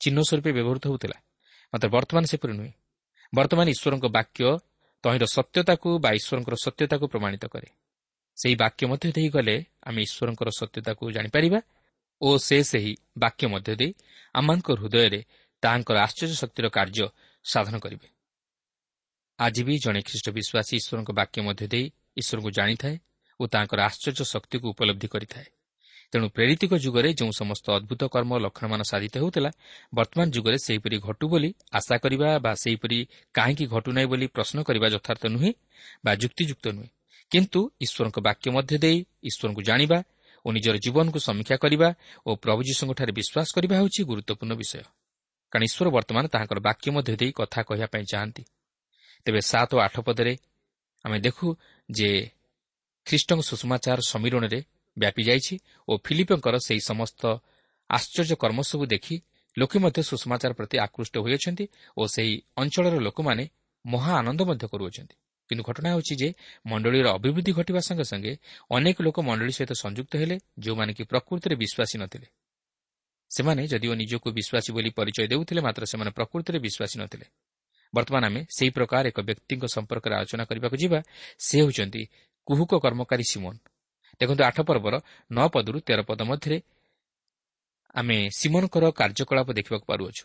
[0.00, 1.16] ଚିହ୍ନ ସ୍ୱରୂପେ ବ୍ୟବହୃତ ହେଉଥିଲା।
[1.72, 2.72] ମାତ୍ର ବର୍ତ୍ତମାନ ସେପରି ନୁହେଁ।
[3.32, 4.42] ବର୍ତ୍ତମାନ ଈଶ୍ୱରଙ୍କ ବାକ୍ୟ
[5.04, 7.68] ତହିଁର ସତ୍ୟତାକୁ ବା ଈଶ୍ୱରଙ୍କର ସତ୍ୟତାକୁ ପ୍ରମାଣିତ କରେ।
[8.38, 9.56] ସେହି ବାକ୍ୟ ମଧ୍ୟ ଦେଇଗଲେ
[9.88, 11.60] ଆମେ ଈଶ୍ୱରଙ୍କର ସତ୍ୟତାକୁ ଜାଣିପାରିବା
[12.22, 13.90] ଓ ସେ ସେହି ବାକ୍ୟ ମଧ୍ୟ ଦେଇ
[14.34, 15.20] ଆମମାନଙ୍କ ହୃଦୟରେ
[15.62, 17.06] ତାହାଙ୍କର ଆଶ୍ଚର୍ଯ୍ୟ ଶକ୍ତିର କାର୍ଯ୍ୟ
[17.44, 18.08] ସାଧନ କରିବେ।
[19.38, 21.86] ଆଜି ବି ଜଣେ ଖ୍ରୀଷ୍ଟ ବିଶ୍ୱାସୀ ଈଶ୍ୱରଙ୍କ ବାକ୍ୟ ମଧ୍ୟ ଦେଇ
[22.20, 22.96] ଈଶ୍ୱରଙ୍କୁ ଜାଣିଥାଏ
[23.40, 25.48] ଓ ତାଙ୍କର ଆଶ୍ଚର୍ଯ୍ୟ ଶକ୍ତିକୁ ଉପଲବ୍ଧି କରିଥାଏ।
[26.12, 29.50] ତେଣୁ ପ୍ରେରିତିକ ଯୁଗରେ ଯେଉଁ ସମସ୍ତ ଅଦ୍ଭୁତ କର୍ମ ଲକ୍ଷଣମାନ ସାଧିତ ହେଉଥିଲା
[29.94, 32.98] ବର୍ତ୍ତମାନ ଯୁଗରେ ସେହିପରି ଘଟୁ ବୋଲି ଆଶା କରିବା ବା ସେହିପରି
[33.34, 35.50] କାହିଁକି ଘଟୁନାହିଁ ବୋଲି ପ୍ରଶ୍ନ କରିବା ଯଥାର୍ଥ ନୁହେଁ
[36.04, 36.90] ବା ଯୁକ୍ତିଯୁକ୍ତ ନୁହେଁ।
[37.32, 39.98] କିନ୍ତୁ ଈଶ୍ୱରଙ୍କ ବାକ୍ୟ ମଧ୍ୟ ଦେଇ ଈଶ୍ୱରଙ୍କୁ ଜାଣିବା
[40.44, 41.88] ଓ ନିଜର ଜୀବନକୁ ସମୀକ୍ଷା କରିବା
[42.26, 44.82] ଓ ପ୍ରଭୁ ଯୀଶୁଙ୍କଠାରେ ବିଶ୍ୱାସ କରିବା ହେଉଛି ଗୁରୁତ୍ୱପୂର୍ଣ୍ଣ ବିଷୟ।
[45.52, 48.42] କାରଣ ଈଶ୍ୱର ବର୍ତ୍ତମାନ ତାହାଙ୍କର ବାକ୍ୟ ମଧ୍ୟ ଦେଇ କଥା କହିବା ପାଇଁ ଚାହାନ୍ତି।
[49.26, 50.34] ତେବେ ସାତ ଓ ଆଠ ପଦରେ
[51.04, 51.46] ଆମେ ଦେଖୁ
[51.90, 52.30] ଯେ
[53.06, 54.60] ଖ୍ରୀଷ୍ଟଙ୍କ ସୁଷମାଚାର ସମୀରଣରେ
[54.98, 55.54] ବ୍ୟାପି ଯାଇଛି
[55.88, 57.22] ଓ ଫିଲିପଙ୍କର ସେହି ସମସ୍ତ
[57.90, 59.16] ଆଶ୍ଚର୍ଯ୍ୟ କର୍ମ ସବୁ ଦେଖି
[59.58, 61.64] ଲୋକେ ମଧ୍ୟ ସୁଷମାଚାର ପ୍ରତି ଆକୃଷ୍ଟ ହୋଇଅଛନ୍ତି
[61.96, 63.44] ଓ ସେହି ଅଞ୍ଚଳର ଲୋକମାନେ
[63.86, 65.16] ମହା ଆନନ୍ଦ ମଧ୍ୟ କରୁଅଛନ୍ତି।
[65.50, 66.28] କିନ୍ତୁ ଘଟଣା ହେଉଛି ଯେ
[66.66, 68.32] ମଣ୍ଡଳୀର ଅଭିବୃଦ୍ଧି ଘଟିବା ସଙ୍ଗେ ସଙ୍ଗେ
[68.70, 72.28] ଅନେକ ଲୋକ ମଣ୍ଡଳୀ ସହିତ ସଂଯୁକ୍ତ ହେଲେ ଯେଉଁମାନେ କି ପ୍ରକୃତିରେ ବିଶ୍ୱାସୀ ନଥିଲେ।
[73.30, 77.26] ସେମାନେ ଯଦିଓ ନିଜକୁ ବିଶ୍ୱାସୀ ବୋଲି ପରିଚୟ ଦେଉଥିଲେ ମାତ୍ର ସେମାନେ ପ୍ରକୃତିରେ ବିଶ୍ୱାସୀ ନଥିଲେ।
[77.94, 80.98] ବର୍ତ୍ତମାନ ଆମେ ସେହି ପ୍ରକାର ଏକ ବ୍ୟକ୍ତିଙ୍କ ସମ୍ପର୍କରେ ଆଲୋଚନା କରିବାକୁ ଯିବା
[81.46, 82.02] ସେ ହେଉଛନ୍ତି
[82.48, 83.58] କୁହୁକ କର୍ମକାରୀ ସିମୋନ୍।
[84.20, 84.94] ଦେଖନ୍ତୁ ଆଠ ପର୍ବର
[85.30, 86.58] ନଅ ପଦରୁ ତେର ପଦ ମଧ୍ୟରେ
[87.94, 90.24] ଆମେ ସିମୋନଙ୍କର କାର୍ଯ୍ୟକଳାପ ଦେଖିବାକୁ ପାରୁଅଛୁ।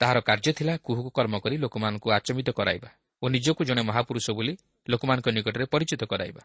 [0.00, 2.90] ତାହାର କାର୍ଯ୍ୟ ଥିଲା କୁହୁକ କର୍ମ କରି ଲୋକମାନଙ୍କୁ ଆଚମିତ କରାଇବା
[3.22, 4.52] ଓ ନିଜକୁ ଜଣେ ମହାପୁରୁଷ ବୋଲି
[4.88, 6.42] ଲୋକମାନଙ୍କ ନିକଟରେ ପରିଚିତ କରାଇବା।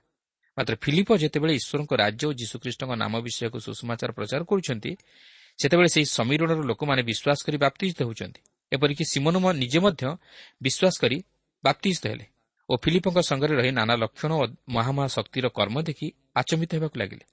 [0.58, 4.92] ମାତ୍ର ଫିଲିପ ଯେତେବେଳେ ଈଶ୍ୱରଙ୍କ ରାଜ୍ୟ ଓ ଯୀଶୁଖ୍ରୀଷ୍ଟଙ୍କ ନାମ ବିଷୟକୁ ସୁଷମାଚାର ପ୍ରଚାର କରୁଛନ୍ତି
[5.60, 8.42] ସେତେବେଳେ ସେହି ସମୀରଣର ଲୋକମାନେ ବିଶ୍ୱାସ କରି ବାପ୍ତିଜିତ ହେଉଛନ୍ତି।
[8.72, 10.04] ଏପରିକି ସିମୋନ ନିଜେ ମଧ୍ୟ
[10.62, 11.18] ବିଶ୍ୱାସ କରି
[11.64, 12.26] ବାପ୍ତିଜିତ ହେଲେ
[12.70, 17.26] ଓ ଫିଲିପଙ୍କ ସଙ୍ଗରେ ରହି ନାନା ଲକ୍ଷଣ ଓ ମହାମହା ଶକ୍ତିର କର୍ମ ଦେଖି ଆଚମ୍ବିତ ହେବାକୁ ଲାଗିଲେ।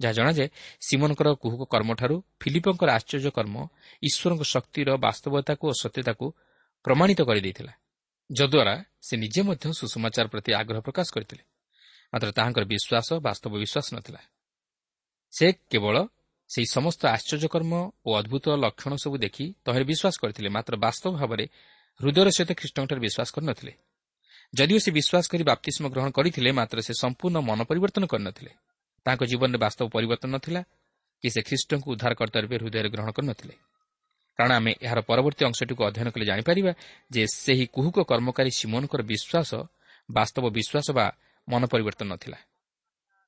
[0.00, 0.48] ଯାହା ଜଣାଯାଏ
[0.86, 3.56] ସିମନଙ୍କର କୁହୁକ କର୍ମଠାରୁ ଫିଲିପଙ୍କର ଆଶ୍ଚର୍ଯ୍ୟ କର୍ମ
[4.02, 6.26] ଈଶ୍ୱରଙ୍କ ଶକ୍ତିର ବାସ୍ତବତାକୁ ଓ ସତ୍ୟତାକୁ
[6.84, 7.72] ପ୍ରମାଣିତ କରିଦେଇଥିଲା
[8.30, 8.74] ଯଦ୍ୱାରା
[9.06, 11.44] ସେ ନିଜେ ମଧ୍ୟ ସୁଷମାଚାର ପ୍ରତି ଆଗ୍ରହ ପ୍ରକାଶ କରିଥିଲେ।
[12.12, 14.20] ମାତ୍ର ତାହାଙ୍କର ବିଶ୍ୱାସ ବାସ୍ତବ ବିଶ୍ୱାସ ନଥିଲା।
[15.32, 15.96] ସେ କେବଳ
[16.50, 17.72] ସେହି ସମସ୍ତ ଆଶ୍ଚର୍ଯ୍ୟକର୍ମ
[18.06, 21.44] ଓ ଅଦ୍ଭୁତ ଲକ୍ଷଣ ସବୁ ଦେଖି ତହିଁରେ ବିଶ୍ୱାସ କରିଥିଲେ ମାତ୍ର ବାସ୍ତବ ଭାବରେ
[22.00, 23.72] ହୃଦୟର ସହିତ ଖ୍ରୀଷ୍ଟଙ୍କଠାରେ ବିଶ୍ୱାସ କରିନଥିଲେ
[24.54, 28.52] ଯଦିଓ ସେ ବିଶ୍ୱାସ କରି ବାପ୍ତିଷ୍ମ ଗ୍ରହଣ କରିଥିଲେ ମାତ୍ର ସେ ସମ୍ପୂର୍ଣ୍ଣ ମନ ପରିବର୍ତ୍ତନ କରିନଥିଲେ
[29.06, 30.60] ତାଙ୍କ ଜୀବନରେ ବାସ୍ତବ ପରିବର୍ତ୍ତନ ନଥିଲା
[31.22, 33.54] କି ସେ ଖ୍ରୀଷ୍ଟଙ୍କୁ ଉଦ୍ଧାରକର୍ତ୍ତା ରୂପେ ହୃଦୟରେ ଗ୍ରହଣ କରିନଥିଲେ
[34.38, 36.72] କାରଣ ଆମେ ଏହାର ପରବର୍ତ୍ତୀ ଅଂଶଟିକୁ ଅଧ୍ୟୟନ କଲେ ଜାଣିପାରିବା
[37.10, 39.50] ଯେ ସେହି କୁହୁକ କର୍ମକାରୀ ସିମୋନଙ୍କର ବିଶ୍ୱାସ
[40.08, 41.06] ବାସ୍ତବ ବିଶ୍ୱାସ ବା
[41.48, 42.38] ମନ ପରିବର୍ତ୍ତନ ନଥିଲା।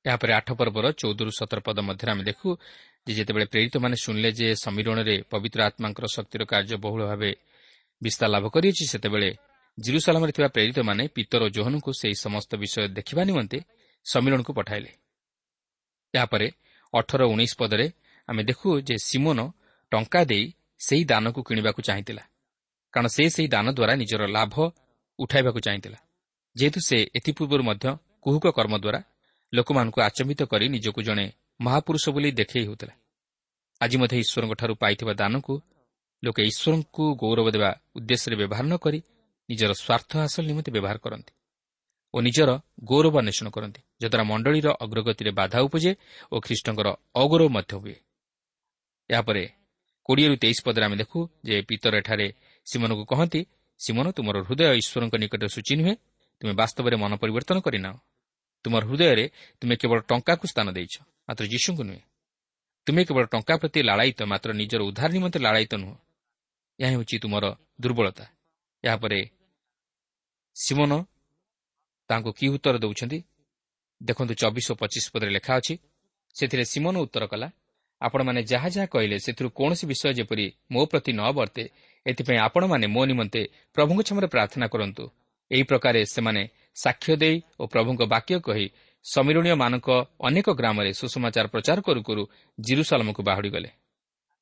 [0.05, 2.47] ଏହାପରେ ଆଠ ପର୍ବର ଚଉଦରୁ ସତର ପଦ ମଧ୍ୟରେ ଆମେ ଦେଖୁ
[3.07, 7.31] ଯେ ଯେତେବେଳେ ପ୍ରେରିତମାନେ ଶୁଣିଲେ ଯେ ସମୀରଣରେ ପବିତ୍ର ଆତ୍ମାଙ୍କର ଶକ୍ତିର କାର୍ଯ୍ୟ ବହୁଳ ଭାବେ
[8.01, 9.29] ବିସ୍ତାର ଲାଭ କରିଅଛି ସେତେବେଳେ
[9.77, 13.57] ଜିରୁସାଲାମରେ ଥିବା ପ୍ରେରିତମାନେ ପିତର ଓ ଜୋହନଙ୍କୁ ସେହି ସମସ୍ତ ବିଷୟ ଦେଖିବା ନିମନ୍ତେ
[14.05, 14.91] ସମ୍ମିଳନୀକୁ ପଠାଇଲେ।
[16.13, 16.47] ଏହାପରେ
[16.93, 17.85] ଅଠର ଉଣେଇଶ ପଦରେ
[18.29, 19.39] ଆମେ ଦେଖୁ ଯେ ସିମୋନ
[19.91, 20.45] ଟଙ୍କା ଦେଇ
[20.85, 22.23] ସେହି ଦାନକୁ କିଣିବାକୁ ଚାହିଁଥିଲା
[22.93, 24.55] କାରଣ ସେ ସେହି ଦାନ ଦ୍ୱାରା ନିଜର ଲାଭ
[25.19, 25.99] ଉଠାଇବାକୁ ଚାହିଁଥିଲା।
[26.55, 27.85] ଯେହେତୁ ସେ ଏଥିପୂର୍ବରୁ ମଧ୍ୟ
[28.23, 28.99] କୁହୁକ କର୍ମ ଦ୍ୱାରା
[29.53, 31.25] ଲୋକମାନଙ୍କୁ ଆଚମ୍ବିତ କରି ନିଜକୁ ଜଣେ
[31.59, 32.93] ମହାପୁରୁଷ ବୋଲି ଦେଖାଇ ହେଉଥିଲା।
[33.81, 35.53] ଆଜି ମଧ୍ୟ ଈଶ୍ୱରଙ୍କଠାରୁ ପାଇଥିବା ଦାନକୁ
[36.23, 38.99] ଲୋକେ ଈଶ୍ୱରଙ୍କୁ ଗୌରବ ଦେବା ଉଦ୍ଦେଶ୍ୟରେ ବ୍ୟବହାର ନ କରି
[39.49, 41.33] ନିଜର ସ୍ୱାର୍ଥ ହାସଲ ନିମନ୍ତେ ବ୍ୟବହାର କରନ୍ତି
[42.13, 42.49] ଓ ନିଜର
[42.89, 45.91] ଗୌରବ ଅନ୍ୱେଷଣ କରନ୍ତି ଯଦ୍ୱାରା ମଣ୍ଡଳୀର ଅଗ୍ରଗତିରେ ବାଧା ଉପଜେ
[46.33, 46.87] ଓ ଖ୍ରୀଷ୍ଟଙ୍କର
[47.21, 47.95] ଅଗୌରବ ମଧ୍ୟ ହୁଏ।
[49.09, 49.43] ଏହାପରେ
[50.09, 52.27] କୋଡ଼ିଏରୁ ତେଇଶ ପଦରେ ଆମେ ଦେଖୁ ଯେ ପିତର ଏଠାରେ
[52.67, 53.41] ସିମନକୁ କହନ୍ତି
[53.79, 55.93] ସିମନ ତୁମର ହୃଦୟ ଈଶ୍ୱରଙ୍କ ନିକଟରେ ସୂଚୀ ନୁହେଁ
[56.41, 57.95] ତୁମେ ବାସ୍ତବରେ ମନ ପରିବର୍ତ୍ତନ କରିନାଅ।
[58.65, 59.25] ତୁମର ହୃଦୟରେ
[59.59, 60.95] ତୁମେ କେବଳ ଟଙ୍କାକୁ ସ୍ଥାନ ଦେଇଛ।
[61.27, 62.01] ମାତ୍ର ଯୀଶୁଙ୍କୁ ନୁହେଁ।
[62.87, 65.95] ତୁମେ କେବଳ ଟଙ୍କା ପ୍ରତି ଲାଳାୟିତ ମାତ୍ର ନିଜର ଉଦ୍ଧାର ନିମନ୍ତେ ଲାଳାୟିତ ନୁହଁ।
[66.79, 67.45] ଏହା ହେଉଛି ତୁମର
[67.81, 68.25] ଦୁର୍ବଳତା।
[68.83, 69.19] ଏହାପରେ
[70.55, 70.91] ସିମନ
[72.09, 73.19] ତାଙ୍କୁ କି ଉତ୍ତର ଦେଉଛନ୍ତି?
[74.01, 75.73] ଦେଖନ୍ତୁ ଚବିଶ ଓ ପଚିଶ ପଦରେ ଲେଖା ଅଛି
[76.35, 77.47] ସେଥିରେ ସିମନ ଉତ୍ତର କଲା
[78.01, 81.63] ଆପଣମାନେ ଯାହା ଯାହା କହିଲେ ସେଥିରୁ କୌଣସି ବିଷୟ ଯେପରି ମୋ ପ୍ରତି ନ ବର୍ତ୍ତେ
[82.05, 83.41] ଏଥିପାଇଁ ଆପଣମାନେ ମୋ ନିମନ୍ତେ
[83.73, 85.03] ପ୍ରଭୁଙ୍କ କ୍ଷମରେ ପ୍ରାର୍ଥନା କରନ୍ତୁ।
[85.51, 86.41] ଏହି ପ୍ରକାରେ ସେମାନେ
[86.75, 88.67] ସାକ୍ଷ୍ୟ ଦେଇ ଓ ପ୍ରଭୁଙ୍କ ବାକ୍ୟ କହି
[89.07, 89.87] ସମୀରଣୀୟମାନଙ୍କ
[90.27, 92.23] ଅନେକ ଗ୍ରାମରେ ସୁଷମାଚାର ପ୍ରଚାର କରୁ କରୁ
[92.59, 93.69] ଜିରୁସାଲମକୁ ବାହୁଡ଼ିଗଲେ।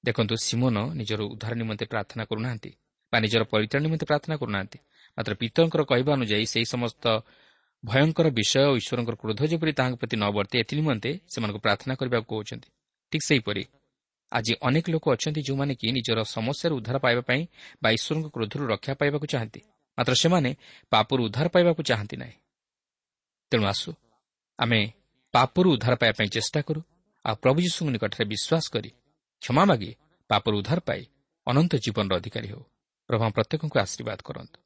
[0.04, 2.71] ଦେଖନ୍ତୁ ସିମୋନ ନିଜର ଉଦ୍ଧାର ନିମନ୍ତେ ପ୍ରାର୍ଥନା କରୁନାହାନ୍ତି
[3.13, 4.80] ବା ନିଜର ପରିତ୍ରାଣ ନିମନ୍ତେ ପ୍ରାର୍ଥନା କରୁନାହାନ୍ତି।
[5.17, 7.06] ମାତ୍ର ପିତଙ୍କର କହିବା ଅନୁଯାୟୀ ସେହି ସମସ୍ତ
[7.84, 12.28] ଭୟଙ୍କର ବିଷୟ ଓ ଈଶ୍ୱରଙ୍କର କ୍ରୋଧ ଯେପରି ତାହାଙ୍କ ପ୍ରତି ନ ବର୍ତ୍ତେ ଏଥି ନିମନ୍ତେ ସେମାନଙ୍କୁ ପ୍ରାର୍ଥନା କରିବାକୁ
[12.34, 12.69] କହୁଛନ୍ତି।
[13.12, 13.63] ଠିକ୍ ସେହିପରି।
[14.32, 17.41] ଆଜି ଅନେକ ଲୋକ ଅଛନ୍ତି ଯେଉଁମାନେ କି ନିଜର ସମସ୍ୟାରୁ ଉଦ୍ଧାର ପାଇବା ପାଇଁ
[17.82, 19.62] ବା ଈଶ୍ୱରଙ୍କ କ୍ରୋଧରୁ ରକ୍ଷା ପାଇବାକୁ ଚାହାନ୍ତି।
[19.97, 20.49] ମାତ୍ର ସେମାନେ
[20.91, 22.36] ପାପରୁ ଉଦ୍ଧାର ପାଇବାକୁ ଚାହାନ୍ତି ନାହିଁ।
[23.51, 23.89] ତେଣୁ ଆସୁ
[24.59, 24.79] ଆମେ
[25.33, 26.81] ପାପରୁ ଉଦ୍ଧାର ପାଇବା ପାଇଁ ଚେଷ୍ଟା କରୁ।
[27.25, 28.91] ଆଉ ପ୍ରଭୁ ଯୀଶୁଙ୍କ ନିକଟରେ ବିଶ୍ୱାସ କରି
[29.41, 29.91] କ୍ଷମା ମାଗି
[30.29, 31.01] ପାପରୁ ଉଦ୍ଧାର ପାଇ
[31.47, 32.63] ଅନନ୍ତ ଜୀବନର ଅଧିକାରୀ ହେଉ।
[33.09, 34.57] ପ୍ରଭା ପ୍ରତ୍ୟେକଙ୍କୁ ଆଶୀର୍ବାଦ କରନ୍ତୁ।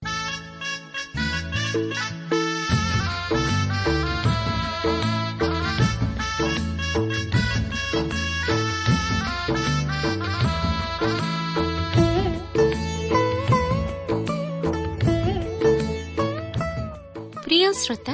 [17.44, 18.14] ପ୍ରିୟ ଶ୍ରୋତା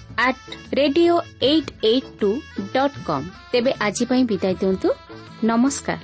[0.17, 2.31] at radio eight eight two
[2.73, 4.89] dot com ତେବେ ଆଜି ପାଇଁ ବିଦାୟ ଦିଅନ୍ତୁ
[5.43, 5.99] ନମସ୍କାର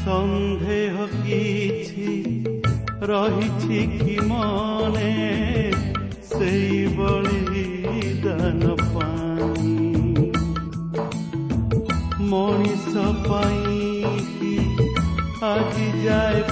[0.00, 2.12] ସନ୍ଦେହ କିଛି
[3.10, 5.12] ରହିଛି କି ମନେ
[6.30, 7.64] ସେଇଭଳି
[8.24, 8.76] ଦାନ
[12.36, 14.54] ମଣିଷ ପାଇଁ କି
[15.46, 16.42] ଆଜି ଯାଏ